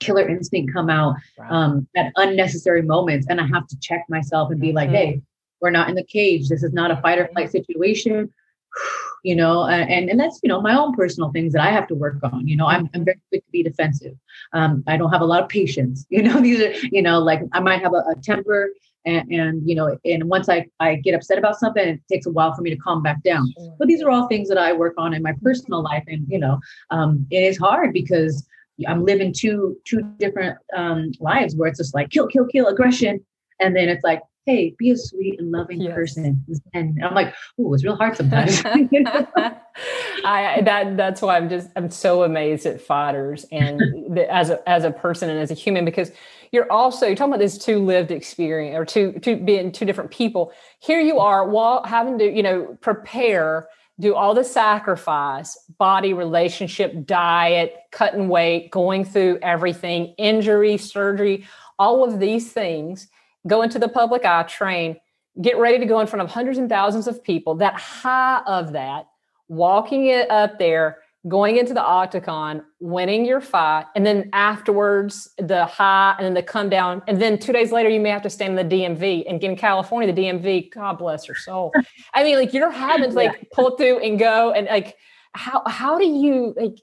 [0.00, 1.16] killer instinct come out
[1.48, 3.26] um, at unnecessary moments.
[3.28, 4.76] And I have to check myself and be mm-hmm.
[4.76, 5.22] like, hey,
[5.60, 6.48] we're not in the cage.
[6.48, 8.32] This is not a fight or flight situation.
[9.26, 11.94] You know, and and that's you know my own personal things that I have to
[11.94, 12.46] work on.
[12.46, 14.12] You know, I'm I'm very quick to be defensive.
[14.52, 16.04] Um, I don't have a lot of patience.
[16.10, 18.68] You know, these are you know like I might have a, a temper
[19.06, 22.30] and, and, you know and once I, I get upset about something it takes a
[22.30, 24.94] while for me to calm back down but these are all things that i work
[24.96, 26.58] on in my personal life and you know
[26.90, 28.46] um, it is hard because
[28.88, 33.24] I'm living two two different um, lives where it's just like kill, kill, kill, aggression,
[33.60, 35.94] and then it's like, hey, be a sweet and loving yes.
[35.94, 36.44] person.
[36.74, 38.62] And I'm like, oh, it's real hard sometimes.
[40.24, 43.80] I that that's why I'm just I'm so amazed at fighters and
[44.14, 46.10] the, as a as a person and as a human because
[46.52, 50.10] you're also you're talking about this two lived experience or two two being two different
[50.10, 50.52] people.
[50.80, 53.68] Here you are while having to you know prepare
[54.00, 61.46] do all the sacrifice, body, relationship, diet, cutting weight, going through everything, injury, surgery,
[61.78, 63.08] all of these things.
[63.46, 64.96] go into the public eye, train,
[65.42, 68.72] get ready to go in front of hundreds and thousands of people, that high of
[68.72, 69.06] that,
[69.48, 75.64] walking it up there, going into the octagon, winning your fight, and then afterwards the
[75.64, 77.02] high and then the come down.
[77.08, 79.24] And then two days later, you may have to stand in the DMV.
[79.28, 81.72] And get in California, the DMV, God bless your soul.
[82.12, 83.48] I mean, like you're having to like yeah.
[83.52, 84.96] pull through and go and like
[85.32, 86.74] how how do you like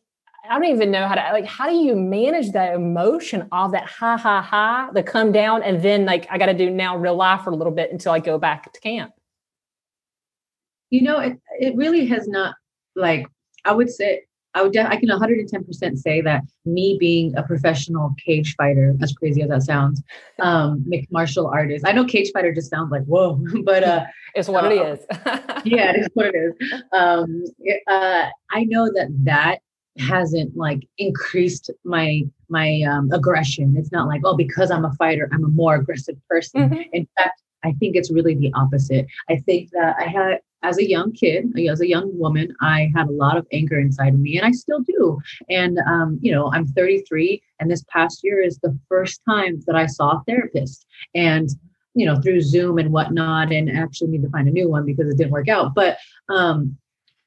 [0.49, 3.85] I don't even know how to like how do you manage that emotion of that
[3.85, 7.43] high, high, high, the come down, and then like I gotta do now real life
[7.43, 9.13] for a little bit until I go back to camp.
[10.89, 12.55] You know, it it really has not
[12.95, 13.27] like
[13.65, 18.55] I would say I would I can 110% say that me being a professional cage
[18.55, 20.03] fighter, as crazy as that sounds,
[20.39, 21.85] um, mixed martial artist.
[21.87, 25.05] I know cage fighter just sounds like whoa, but uh, it's what uh, it is.
[25.65, 26.81] yeah, it is what it is.
[26.91, 27.43] Um,
[27.87, 29.59] uh, I know that that
[29.97, 33.75] hasn't like increased my my um, aggression.
[33.77, 36.69] It's not like oh because I'm a fighter, I'm a more aggressive person.
[36.69, 36.81] Mm-hmm.
[36.93, 39.07] In fact, I think it's really the opposite.
[39.29, 43.07] I think that I had as a young kid, as a young woman, I had
[43.07, 45.19] a lot of anger inside of me, and I still do.
[45.49, 49.75] And um, you know, I'm 33, and this past year is the first time that
[49.75, 51.49] I saw a therapist, and
[51.93, 55.09] you know, through Zoom and whatnot, and actually need to find a new one because
[55.09, 55.73] it didn't work out.
[55.73, 55.97] But
[56.29, 56.77] um,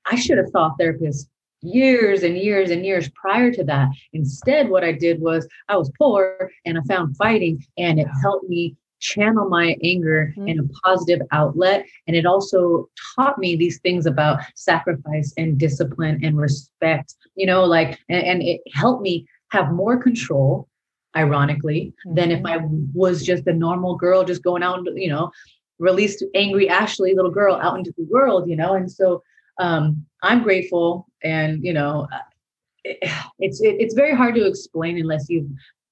[0.07, 1.29] I should have saw a therapist
[1.61, 3.89] years and years and years prior to that.
[4.13, 8.49] Instead, what I did was I was poor and I found fighting, and it helped
[8.49, 10.49] me channel my anger mm-hmm.
[10.49, 11.87] in a positive outlet.
[12.07, 17.65] And it also taught me these things about sacrifice and discipline and respect, you know,
[17.65, 20.69] like, and, and it helped me have more control,
[21.15, 22.15] ironically, mm-hmm.
[22.17, 22.65] than if mm-hmm.
[22.65, 25.31] I was just a normal girl just going out, you know,
[25.79, 28.75] released angry Ashlee, little girl, out into the world, you know.
[28.75, 29.23] And so
[29.59, 32.09] um, I'm grateful, and you know,
[32.85, 35.49] it's it, it's very hard to explain unless you've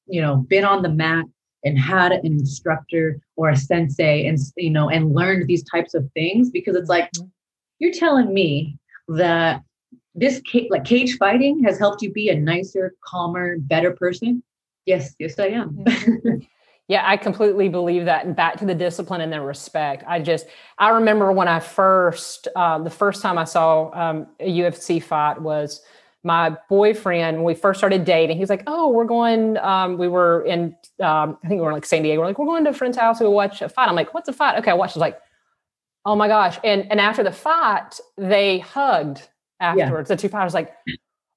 [0.07, 1.27] you know been on the mat
[1.65, 6.09] and had an instructor or a sensei and you know and learned these types of
[6.13, 7.29] things because it's like mm-hmm.
[7.79, 8.77] you're telling me
[9.09, 9.63] that
[10.15, 14.43] this like cage fighting has helped you be a nicer calmer better person
[14.87, 16.39] yes yes i am mm-hmm.
[16.89, 20.47] yeah i completely believe that and back to the discipline and the respect i just
[20.79, 25.41] i remember when i first uh, the first time i saw um, a ufc fight
[25.41, 25.83] was
[26.25, 30.45] my boyfriend when we first started dating he's like oh we're going um, we were
[30.45, 32.21] in um, i think we were in like san diego.
[32.21, 33.89] We're like we're going to a friend's house we watch a fight.
[33.89, 34.59] I'm like what's a fight?
[34.59, 35.21] Okay i watched it like
[36.05, 36.59] oh my gosh.
[36.65, 39.29] And and after the fight they hugged
[39.61, 40.17] afterwards yeah.
[40.17, 40.75] the two fighters like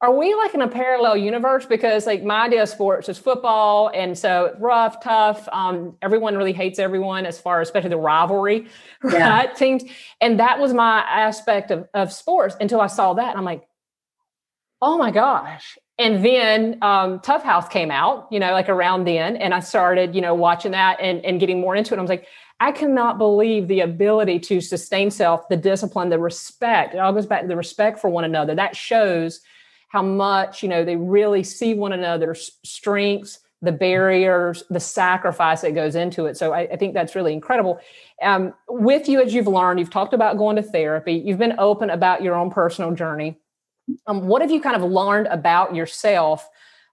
[0.01, 1.65] are we like in a parallel universe?
[1.65, 6.53] Because like my idea of sports is football and so rough tough um, everyone really
[6.53, 8.67] hates everyone as far as especially the rivalry
[9.03, 9.29] yeah.
[9.29, 9.83] right teams.
[10.21, 13.67] And that was my aspect of, of sports until i saw that and i'm like
[14.85, 15.77] oh my gosh.
[15.97, 19.35] And then um, Tough House came out, you know, like around then.
[19.35, 21.97] And I started, you know, watching that and, and getting more into it.
[21.97, 22.27] I was like,
[22.59, 26.93] I cannot believe the ability to sustain self, the discipline, the respect.
[26.93, 28.53] It all goes back to the respect for one another.
[28.53, 29.41] That shows
[29.89, 35.73] how much, you know, they really see one another's strengths, the barriers, the sacrifice that
[35.73, 36.37] goes into it.
[36.37, 37.79] So I, I think that's really incredible.
[38.21, 41.89] Um, with you, as you've learned, you've talked about going to therapy, you've been open
[41.89, 43.39] about your own personal journey
[44.07, 46.47] um, what have you kind of learned about yourself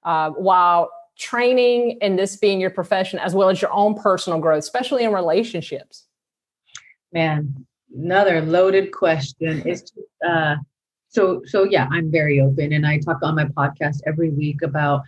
[0.05, 4.59] uh, while training and this being your profession, as well as your own personal growth,
[4.59, 6.07] especially in relationships?
[7.13, 9.63] Man, another loaded question.
[9.67, 9.95] It's just,
[10.27, 10.57] uh,
[11.09, 15.03] so so yeah, I'm very open, and I talk on my podcast every week about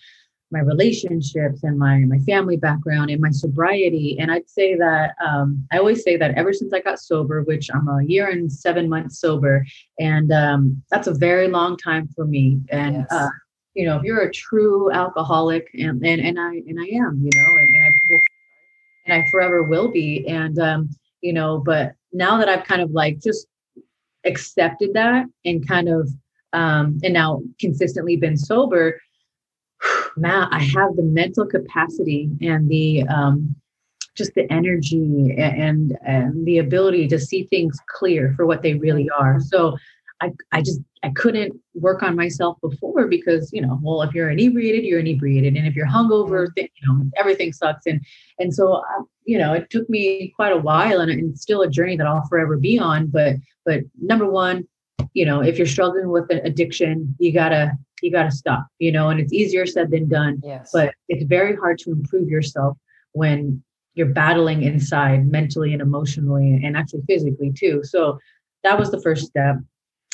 [0.55, 4.17] my relationships and my my family background and my sobriety.
[4.19, 7.69] And i'd say that um, i always say that ever since i got sober which
[7.75, 9.67] i'm a year and seven months sober
[9.99, 12.61] and um, that's a very long time for me.
[12.71, 13.07] And yes.
[13.11, 13.29] uh,
[13.75, 17.31] you know if you're a true alcoholic and and, and i and i am you
[17.35, 18.21] know and, and i
[19.07, 20.27] and i forever will be.
[20.29, 20.91] And um,
[21.21, 23.47] you know but now that i've kind of like just
[24.25, 26.09] accepted that and kind of
[26.55, 29.01] um, and now consistently been sober
[30.17, 33.55] Matt, I have the mental capacity and the um,
[34.15, 39.09] just the energy and, and the ability to see things clear for what they really
[39.11, 39.41] are.
[39.41, 39.77] So
[40.21, 44.31] I, I just I couldn't work on myself before because you know well if you're
[44.31, 45.57] inebriated you're inebriated.
[45.57, 47.87] And if you're hungover then, you know everything sucks.
[47.87, 48.01] And
[48.39, 51.69] and so uh, you know it took me quite a while and it's still a
[51.69, 53.09] journey that I'll forever be on.
[53.09, 54.67] But but number one
[55.13, 58.93] you know if you're struggling with an addiction you gotta you got to stop, you
[58.93, 60.41] know, and it's easier said than done.
[60.45, 60.71] Yes.
[60.73, 62.77] But it's very hard to improve yourself
[63.13, 63.63] when
[63.95, 67.83] you're battling inside mentally and emotionally and actually physically too.
[67.83, 68.19] So
[68.63, 69.57] that was the first step.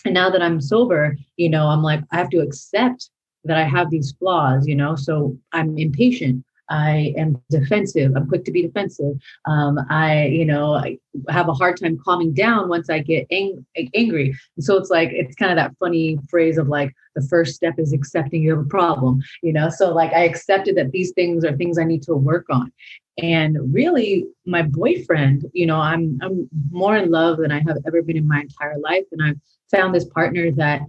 [0.04, 3.10] And now that I'm sober, you know, I'm like, I have to accept
[3.44, 6.44] that I have these flaws, you know, so I'm impatient.
[6.70, 8.12] I am defensive.
[8.16, 9.16] I'm quick to be defensive.
[9.44, 10.98] Um, I, you know, I
[11.28, 14.34] have a hard time calming down once I get ang- angry.
[14.56, 17.74] And so it's like, it's kind of that funny phrase of like, the first step
[17.76, 19.68] is accepting you have a problem, you know?
[19.68, 22.72] So like, I accepted that these things are things I need to work on.
[23.20, 28.02] And really, my boyfriend, you know, I'm I'm more in love than I have ever
[28.02, 29.40] been in my entire life, and I've
[29.70, 30.82] found this partner that,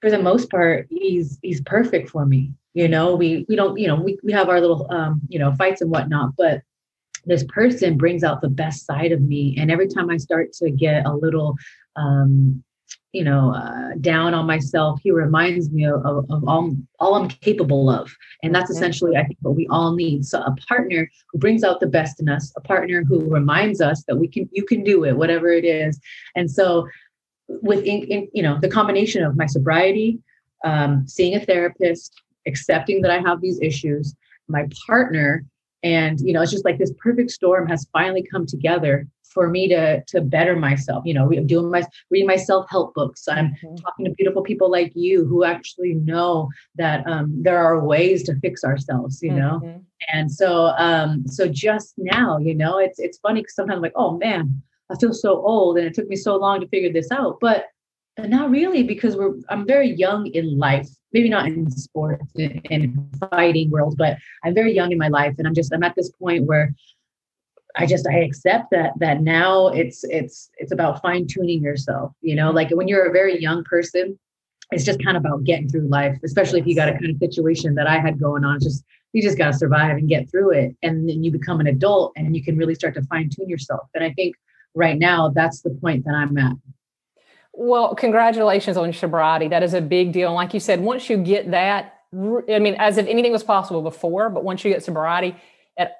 [0.00, 3.16] for the most part, he's he's perfect for me you know?
[3.16, 5.90] We we don't you know we, we have our little um you know fights and
[5.90, 6.62] whatnot but
[7.26, 9.56] this person brings out the best side of me.
[9.58, 11.56] And every time i start to get a little
[11.96, 12.62] um
[13.12, 17.28] you know uh, down on myself he reminds me of, of, of, all all i'm
[17.28, 18.14] capable of.
[18.44, 20.24] And that's essentially i think what we all need.
[20.24, 24.04] So a partner who brings out the best in us a partner who reminds us
[24.06, 25.98] that we can you can do it whatever it is.
[26.36, 26.86] And so
[27.48, 30.20] with in, in, you know the combination of my sobriety
[30.64, 34.14] um, seeing a therapist accepting that I have these issues,
[34.48, 35.44] my partner,
[35.82, 39.68] and you know, it's just like this perfect storm has finally come together for me
[39.68, 41.04] to to better myself.
[41.06, 43.28] You know, I'm doing my reading my self help books.
[43.28, 43.76] I'm mm-hmm.
[43.76, 48.34] talking to beautiful people like you who actually know that um, there are ways to
[48.40, 49.22] fix ourselves.
[49.22, 49.78] You know, mm-hmm.
[50.12, 53.92] and so um, so just now, you know, it's it's funny because sometimes I'm like,
[53.94, 54.60] oh man,
[54.90, 57.66] I feel so old, and it took me so long to figure this out, but
[58.18, 63.70] not really because we're I'm very young in life maybe not in sports and fighting
[63.70, 66.44] world, but I'm very young in my life, and I'm just I'm at this point
[66.44, 66.74] where
[67.76, 72.12] I just I accept that that now it's it's it's about fine tuning yourself.
[72.20, 74.18] You know, like when you're a very young person,
[74.70, 77.18] it's just kind of about getting through life, especially if you got a kind of
[77.18, 78.56] situation that I had going on.
[78.56, 81.60] It's just you just got to survive and get through it, and then you become
[81.60, 83.88] an adult and you can really start to fine tune yourself.
[83.94, 84.34] And I think
[84.78, 86.54] right now that's the point that I'm at.
[87.52, 89.48] Well, congratulations on sobriety.
[89.48, 90.28] That is a big deal.
[90.28, 93.82] And like you said, once you get that, I mean, as if anything was possible
[93.82, 95.34] before, but once you get sobriety,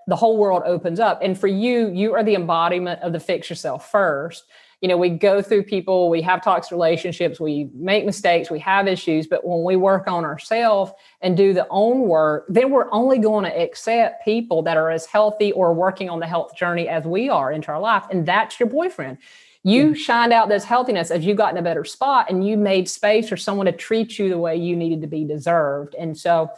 [0.07, 1.21] the whole world opens up.
[1.21, 4.45] And for you, you are the embodiment of the fix yourself first.
[4.81, 8.87] You know, we go through people, we have toxic relationships, we make mistakes, we have
[8.87, 13.19] issues, but when we work on ourselves and do the own work, then we're only
[13.19, 17.05] going to accept people that are as healthy or working on the health journey as
[17.05, 18.05] we are into our life.
[18.11, 19.19] And that's your boyfriend
[19.65, 19.95] you mm-hmm.
[19.95, 23.29] shined out this healthiness as you got in a better spot and you made space
[23.29, 25.95] for someone to treat you the way you needed to be deserved.
[25.97, 26.51] And so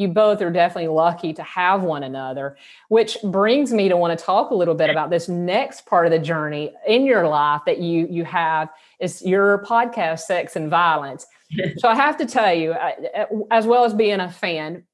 [0.00, 2.56] you both are definitely lucky to have one another,
[2.88, 6.10] which brings me to want to talk a little bit about this next part of
[6.10, 11.26] the journey in your life that you you have is your podcast, Sex and Violence.
[11.76, 14.84] so I have to tell you, uh, as well as being a fan,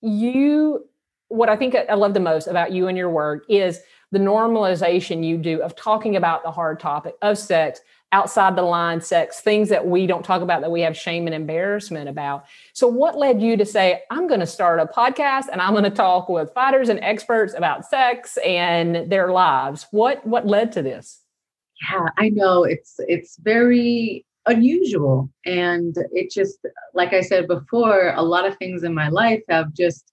[0.00, 0.88] you
[1.28, 3.80] what I think I love the most about you and your work is
[4.12, 7.80] the normalization you do of talking about the hard topic of sex
[8.14, 11.34] outside the line sex things that we don't talk about that we have shame and
[11.34, 12.46] embarrassment about.
[12.72, 15.82] So what led you to say i'm going to start a podcast and i'm going
[15.82, 20.82] to talk with fighters and experts about sex and their lives what what led to
[20.82, 21.20] this?
[21.82, 22.62] Yeah i know.
[22.62, 25.28] It's it's very unusual.
[25.44, 26.58] And it just
[26.94, 30.12] like i said before a lot of things in my life have just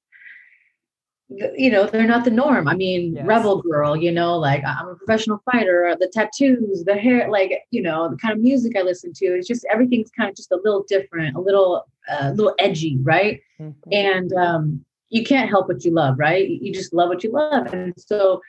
[1.55, 2.67] you know they're not the norm.
[2.67, 3.25] I mean yes.
[3.25, 7.81] rebel girl you know like i'm a professional fighter the tattoos the hair like you
[7.81, 10.59] know the kind of music i listen to it's just everything's kind of just a
[10.63, 13.41] little different a little a uh, little edgy right?
[13.59, 13.93] Mm-hmm.
[13.93, 16.49] and um you can't help what you love right?
[16.49, 17.73] You just love what you love.
[17.73, 18.41] And so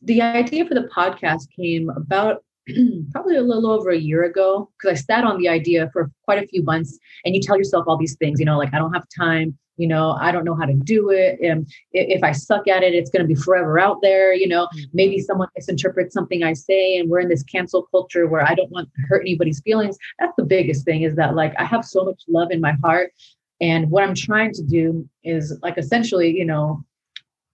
[0.00, 2.44] the idea for the podcast came about
[3.12, 6.42] probably a little over a year ago because i sat on the idea for quite
[6.42, 8.94] a few months and you tell yourself all these things you know like i don't
[8.94, 12.66] have time you know i don't know how to do it and if i suck
[12.68, 14.66] at it it's going to be forever out there you know?
[14.66, 14.90] Mm-hmm.
[14.92, 18.70] maybe someone misinterprets something i say and we're in this cancel culture where i don't
[18.70, 19.96] want to hurt anybody's feelings.
[20.18, 23.12] That's the biggest thing is that like i have so much love in my heart
[23.60, 26.84] and what i'm trying to do is like essentially you know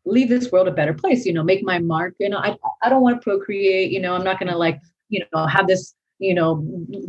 [0.06, 2.38] leave this world a better place you know make my mark you know?
[2.38, 4.14] I, I don't want to procreate you know?
[4.14, 6.62] I'm not going to like you know have this you know,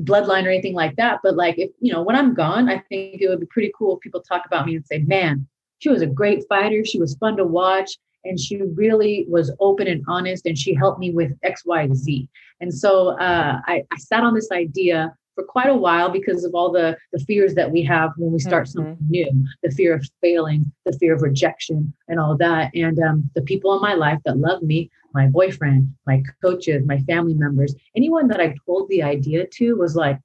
[0.03, 1.19] bloodline or anything like that.
[1.21, 3.97] But like, if, you know, when I'm gone, I think it would be pretty cool
[3.97, 5.45] if people talk about me and say, man,
[5.79, 6.83] she was a great fighter.
[6.85, 7.91] She was fun to watch.
[8.23, 10.45] And she really was open and honest.
[10.45, 12.29] And she helped me with X, Y, Z.
[12.61, 16.53] And so uh, I, I sat on this idea for quite a while because of
[16.53, 18.79] all the, the fears that we have when we start mm-hmm.
[18.79, 19.29] something new
[19.63, 22.71] the fear of failing, the fear of rejection, and all that.
[22.75, 26.99] And um, the people in my life that love me, my boyfriend, my coaches, my
[26.99, 30.19] family members, anyone that I told the idea to was like,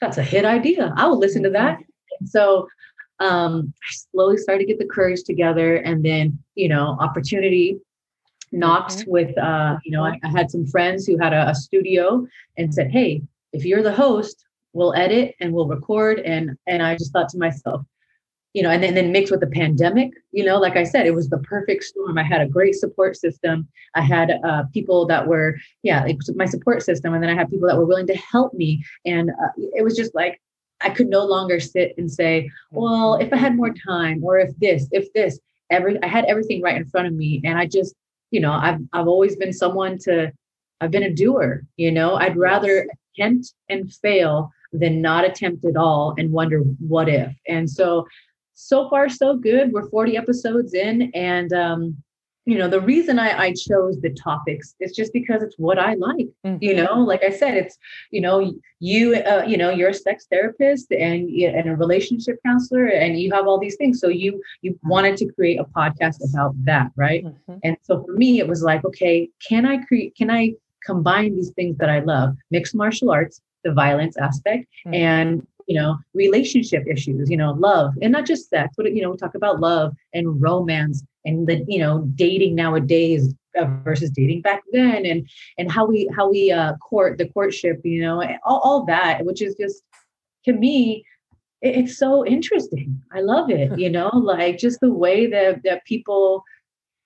[0.00, 0.92] that's a hit idea.
[0.96, 1.78] I will listen to that.
[2.20, 2.68] And so
[3.20, 5.76] um, I slowly started to get the courage together.
[5.76, 7.78] And then, you know, opportunity
[8.52, 9.10] knocked mm-hmm.
[9.10, 12.26] with, uh, you know, I, I, had some friends who had a, a studio
[12.56, 13.22] and said, hey,
[13.52, 16.20] if you're the host, we'll edit and we'll record.
[16.20, 17.82] And, and I just thought to myself,
[18.54, 21.14] you know, and then, then mixed with the pandemic, you know, like I said, it
[21.14, 22.18] was the perfect storm.
[22.18, 23.68] I had a great support system.
[23.94, 27.14] I had uh, people that were, yeah, it was my support system.
[27.14, 28.82] And then I had people that were willing to help me.
[29.04, 30.40] And uh, it was just like,
[30.80, 34.56] I could no longer sit and say, well, if I had more time or if
[34.58, 35.38] this, if this,
[35.70, 37.42] every, I had everything right in front of me.
[37.44, 37.94] And I just,
[38.30, 40.32] you know, I've, I've always been someone to,
[40.80, 45.76] I've been a doer, you know, I'd rather attempt and fail than not attempt at
[45.76, 47.34] all and wonder what if.
[47.48, 48.06] And so
[48.60, 51.96] so far so good we're 40 episodes in and um
[52.44, 55.94] you know the reason I, I chose the topics is just because it's what i
[55.94, 56.56] like mm-hmm.
[56.60, 57.78] you know like i said it's
[58.10, 62.86] you know you uh, you know you're a sex therapist and and a relationship counselor
[62.86, 66.52] and you have all these things so you you wanted to create a podcast about
[66.64, 67.58] that right mm-hmm.
[67.62, 70.52] and so for me it was like okay can i create can i
[70.82, 74.94] combine these things that i love mixed martial arts the violence aspect mm-hmm.
[74.94, 79.10] and you know, relationship issues, you know, love, and not just sex, but, you know,
[79.10, 83.34] we talk about love and romance and the, you know, dating nowadays
[83.84, 88.00] versus dating back then and, and how we, how we uh, court the courtship, you
[88.00, 89.82] know, all, all that, which is just,
[90.46, 91.04] to me,
[91.60, 93.02] it's so interesting.
[93.12, 96.44] I love it, you know, like just the way that, that people,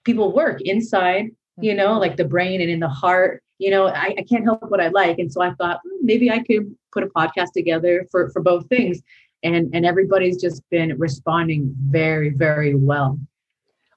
[0.04, 4.14] people work inside, you know, like the brain and in the heart you know, I,
[4.18, 5.20] I can't help what I like.
[5.20, 8.68] And so I thought hmm, maybe I could put a podcast together for, for both
[8.68, 9.00] things.
[9.44, 13.18] And, and everybody's just been responding very, very well.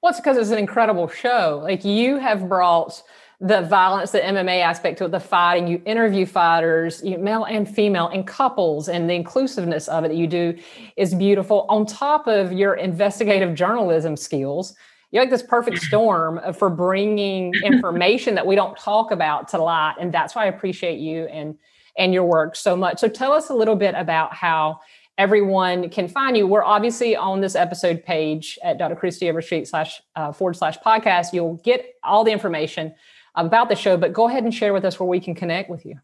[0.01, 1.61] Well, it's because it's an incredible show.
[1.63, 3.01] Like you have brought
[3.41, 5.67] the violence, the MMA aspect to it, the fighting.
[5.67, 10.17] You interview fighters, you, male and female, and couples, and the inclusiveness of it that
[10.17, 10.57] you do
[10.95, 11.65] is beautiful.
[11.69, 14.75] On top of your investigative journalism skills,
[15.15, 19.95] you're like this perfect storm for bringing information that we don't talk about to light
[19.99, 21.57] and that's why i appreciate you and
[21.97, 22.99] and your work so much.
[22.99, 24.79] So tell us a little bit about how
[25.17, 26.45] everyone can find you.
[26.45, 28.95] We're obviously on this episode page at dr.
[28.95, 31.31] Kristie overstreet slash uh, forward slash podcast.
[31.31, 32.93] You'll get all the information
[33.35, 35.85] about the show but go ahead and share with us where we can connect with
[35.85, 35.99] you.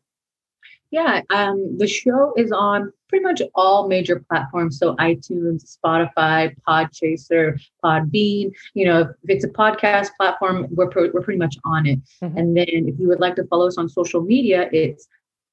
[0.91, 4.79] Yeah, um, the show is on pretty much all major platforms.
[4.79, 8.51] So iTunes, Spotify, Podchaser, Podbean.
[8.73, 11.99] You know, if, it's a podcast platform, we're, pro- we're pretty much on it.
[12.23, 12.37] Mm-hmm.
[12.37, 15.07] And then if you would like to follow us on social media, it's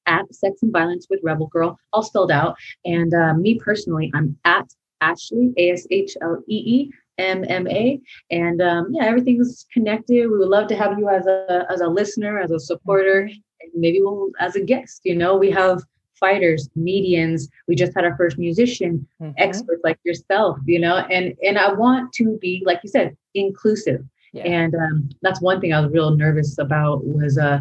[0.06, 2.56] at Sex and Violence with Rebel Girl, all spelled out.
[2.84, 7.66] And uh, me personally, I'm at Ashlee, A S H L E E M M
[7.66, 8.00] A.
[8.30, 10.30] And um, yeah, everything's connected.
[10.30, 13.40] We would love to have you as a as a listener, as a supporter, mm-hmm
[13.74, 15.82] maybe we'll as a guest you know we have
[16.18, 19.32] fighters medians we just had our first musician mm-hmm.
[19.36, 24.04] experts like yourself you know and and i want to be like you said inclusive
[24.32, 24.42] yeah.
[24.42, 27.60] and um, that's one thing i was real nervous about was uh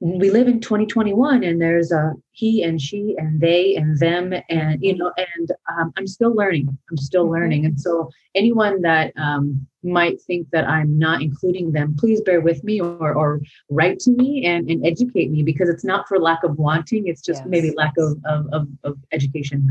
[0.00, 4.82] we live in 2021 and there's a he and she and they and them and
[4.82, 7.34] you know and um, i'm still learning i'm still mm-hmm.
[7.34, 12.40] learning and so anyone that um, might think that I'm not including them, please bear
[12.40, 16.18] with me or, or write to me and, and educate me because it's not for
[16.18, 17.48] lack of wanting, it's just yes.
[17.48, 19.70] maybe lack of, of, of, of education.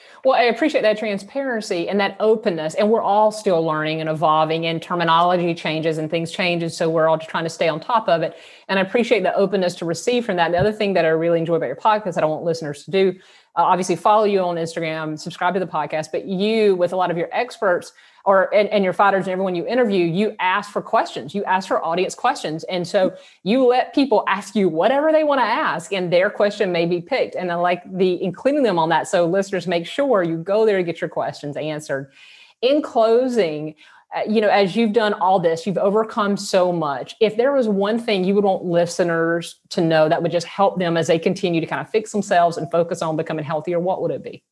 [0.24, 2.74] well, I appreciate that transparency and that openness.
[2.74, 6.62] And we're all still learning and evolving, and terminology changes and things change.
[6.62, 8.36] And so we're all just trying to stay on top of it.
[8.68, 10.52] And I appreciate the openness to receive from that.
[10.52, 12.90] The other thing that I really enjoy about your podcast that I want listeners to
[12.90, 13.18] do
[13.58, 17.10] uh, obviously follow you on Instagram, subscribe to the podcast, but you, with a lot
[17.10, 17.92] of your experts,
[18.24, 21.34] or and, and your fighters and everyone you interview, you ask for questions.
[21.34, 22.64] You ask for audience questions.
[22.64, 26.72] And so you let people ask you whatever they want to ask, and their question
[26.72, 27.34] may be picked.
[27.34, 29.08] And I like the including them on that.
[29.08, 32.12] So listeners, make sure you go there to get your questions answered.
[32.60, 33.76] In closing,
[34.16, 37.14] uh, you know, as you've done all this, you've overcome so much.
[37.20, 40.78] If there was one thing you would want listeners to know that would just help
[40.78, 44.00] them as they continue to kind of fix themselves and focus on becoming healthier, what
[44.00, 44.42] would it be?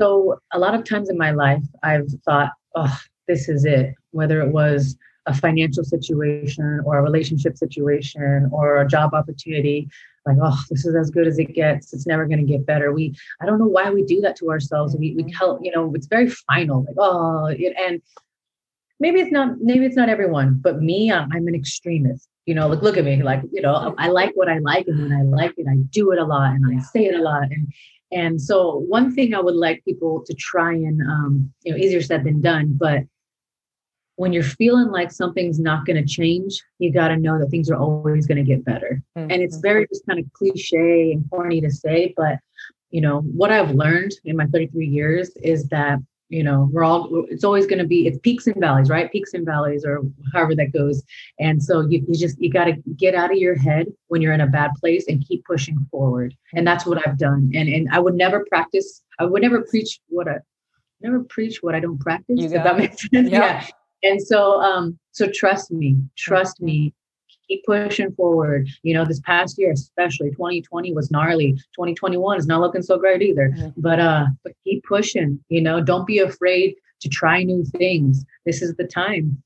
[0.00, 2.98] So, a lot of times in my life, I've thought, oh,
[3.28, 4.96] this is it, whether it was
[5.26, 9.88] a financial situation or a relationship situation or a job opportunity
[10.26, 11.94] like oh this is as good as it gets.
[11.94, 12.92] It's never going to get better.
[12.92, 14.96] We i don't know why we do that to ourselves.
[14.96, 15.30] We we mm-hmm.
[15.36, 18.02] tell you know it's very final like oh and
[19.00, 22.68] maybe it's not maybe it's not everyone but me i'm, I'm an extremist you know
[22.68, 25.22] like look at me like you know i like what i like and when i
[25.22, 27.72] like it i do it a lot and i say it a lot and
[28.12, 32.02] and so one thing I would like people to try and um, you know easier
[32.02, 33.04] said than done, but
[34.16, 37.70] when you're feeling like something's not going to change, you got to know that things
[37.70, 39.02] are always going to get better.
[39.16, 39.30] Mm-hmm.
[39.30, 42.36] And it's very just kind of cliche and corny to say, but
[42.90, 46.00] you know what I've learned in my 33 years is that
[46.30, 49.34] you know we're all it's always going to be it's peaks and valleys right peaks
[49.34, 50.00] and valleys or
[50.32, 51.02] however that goes
[51.38, 54.32] and so you, you just you got to get out of your head when you're
[54.32, 57.88] in a bad place and keep pushing forward and that's what i've done and and
[57.92, 60.36] i would never practice i would never preach what i
[61.00, 62.38] never preach what I don't practice.
[62.38, 63.30] You got that makes sense.
[63.30, 63.32] Yep.
[63.32, 63.66] Yeah.
[64.02, 66.94] And so, um, so trust me, trust me,
[67.50, 68.68] keep pushing forward.
[68.82, 71.52] You know, this past year, especially 2020 was gnarly.
[71.74, 73.50] 2021 is not looking so great either.
[73.50, 73.74] Mhm.
[73.76, 75.40] But uh, but keep pushing.
[75.48, 78.24] You know, don't be afraid to try new things.
[78.46, 79.42] This is the time.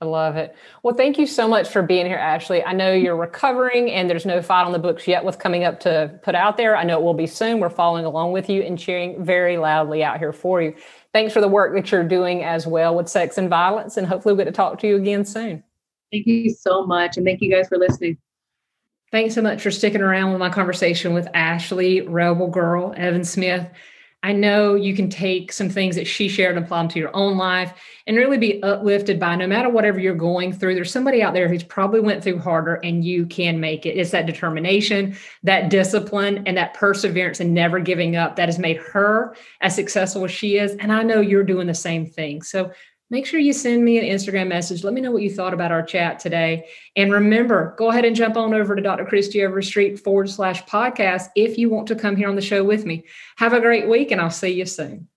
[0.00, 0.54] I love it.
[0.84, 2.62] Well, thank you so much for being here, Ashlee.
[2.64, 5.80] I know you're recovering and there's no fight on the books yet with coming up
[5.80, 6.76] to put out there.
[6.76, 7.58] I know it will be soon.
[7.58, 10.76] We're following along with you and cheering very loudly out here for you.
[11.12, 13.96] Thanks for the work that you're doing as well with sex and violence.
[13.96, 15.64] And hopefully we'll get to talk to you again soon.
[16.10, 18.16] Thank you so much, and thank you guys for listening.
[19.10, 23.68] Thanks so much for sticking around with my conversation with Ashlee, Rebel Girl, Evans-Smith.
[24.22, 27.14] I know you can take some things that she shared and apply them to your
[27.14, 27.72] own life
[28.06, 30.74] and really be uplifted by no matter whatever you're going through.
[30.74, 33.96] There's somebody out there who's probably went through harder and you can make it.
[33.96, 38.78] It's that determination, that discipline, and that perseverance and never giving up that has made
[38.78, 40.72] her as successful as she is.
[40.72, 42.42] And I know you're doing the same thing.
[42.42, 42.72] So
[43.10, 44.84] make sure you send me an Instagram message.
[44.84, 46.68] Let me know what you thought about our chat today.
[46.96, 49.04] And remember, go ahead and jump on over to Dr.
[49.04, 52.84] Kristie Overstreet forward slash podcast if you want to come here on the show with
[52.84, 53.04] me.
[53.36, 55.08] Have a great week, and I'll see you soon.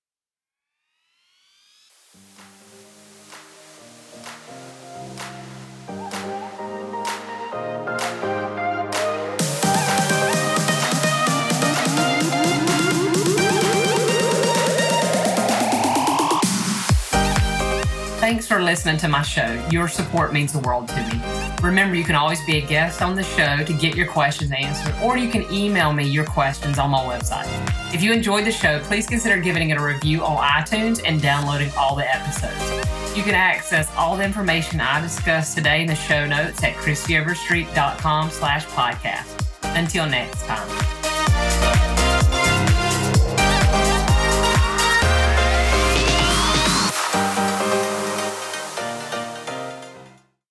[18.52, 19.66] For listening to my show.
[19.72, 21.22] Your support means the world to me.
[21.64, 24.94] Remember, you can always be a guest on the show to get your questions answered,
[25.02, 27.48] or you can email me your questions on my website.
[27.96, 31.72] If you enjoyed the show, please consider giving it a review on iTunes and downloading
[31.78, 33.16] all the episodes.
[33.16, 38.32] You can access all the information I discussed today in the show notes at kristieoverstreet.com
[38.32, 39.48] slash podcast.
[39.78, 41.01] Until next time.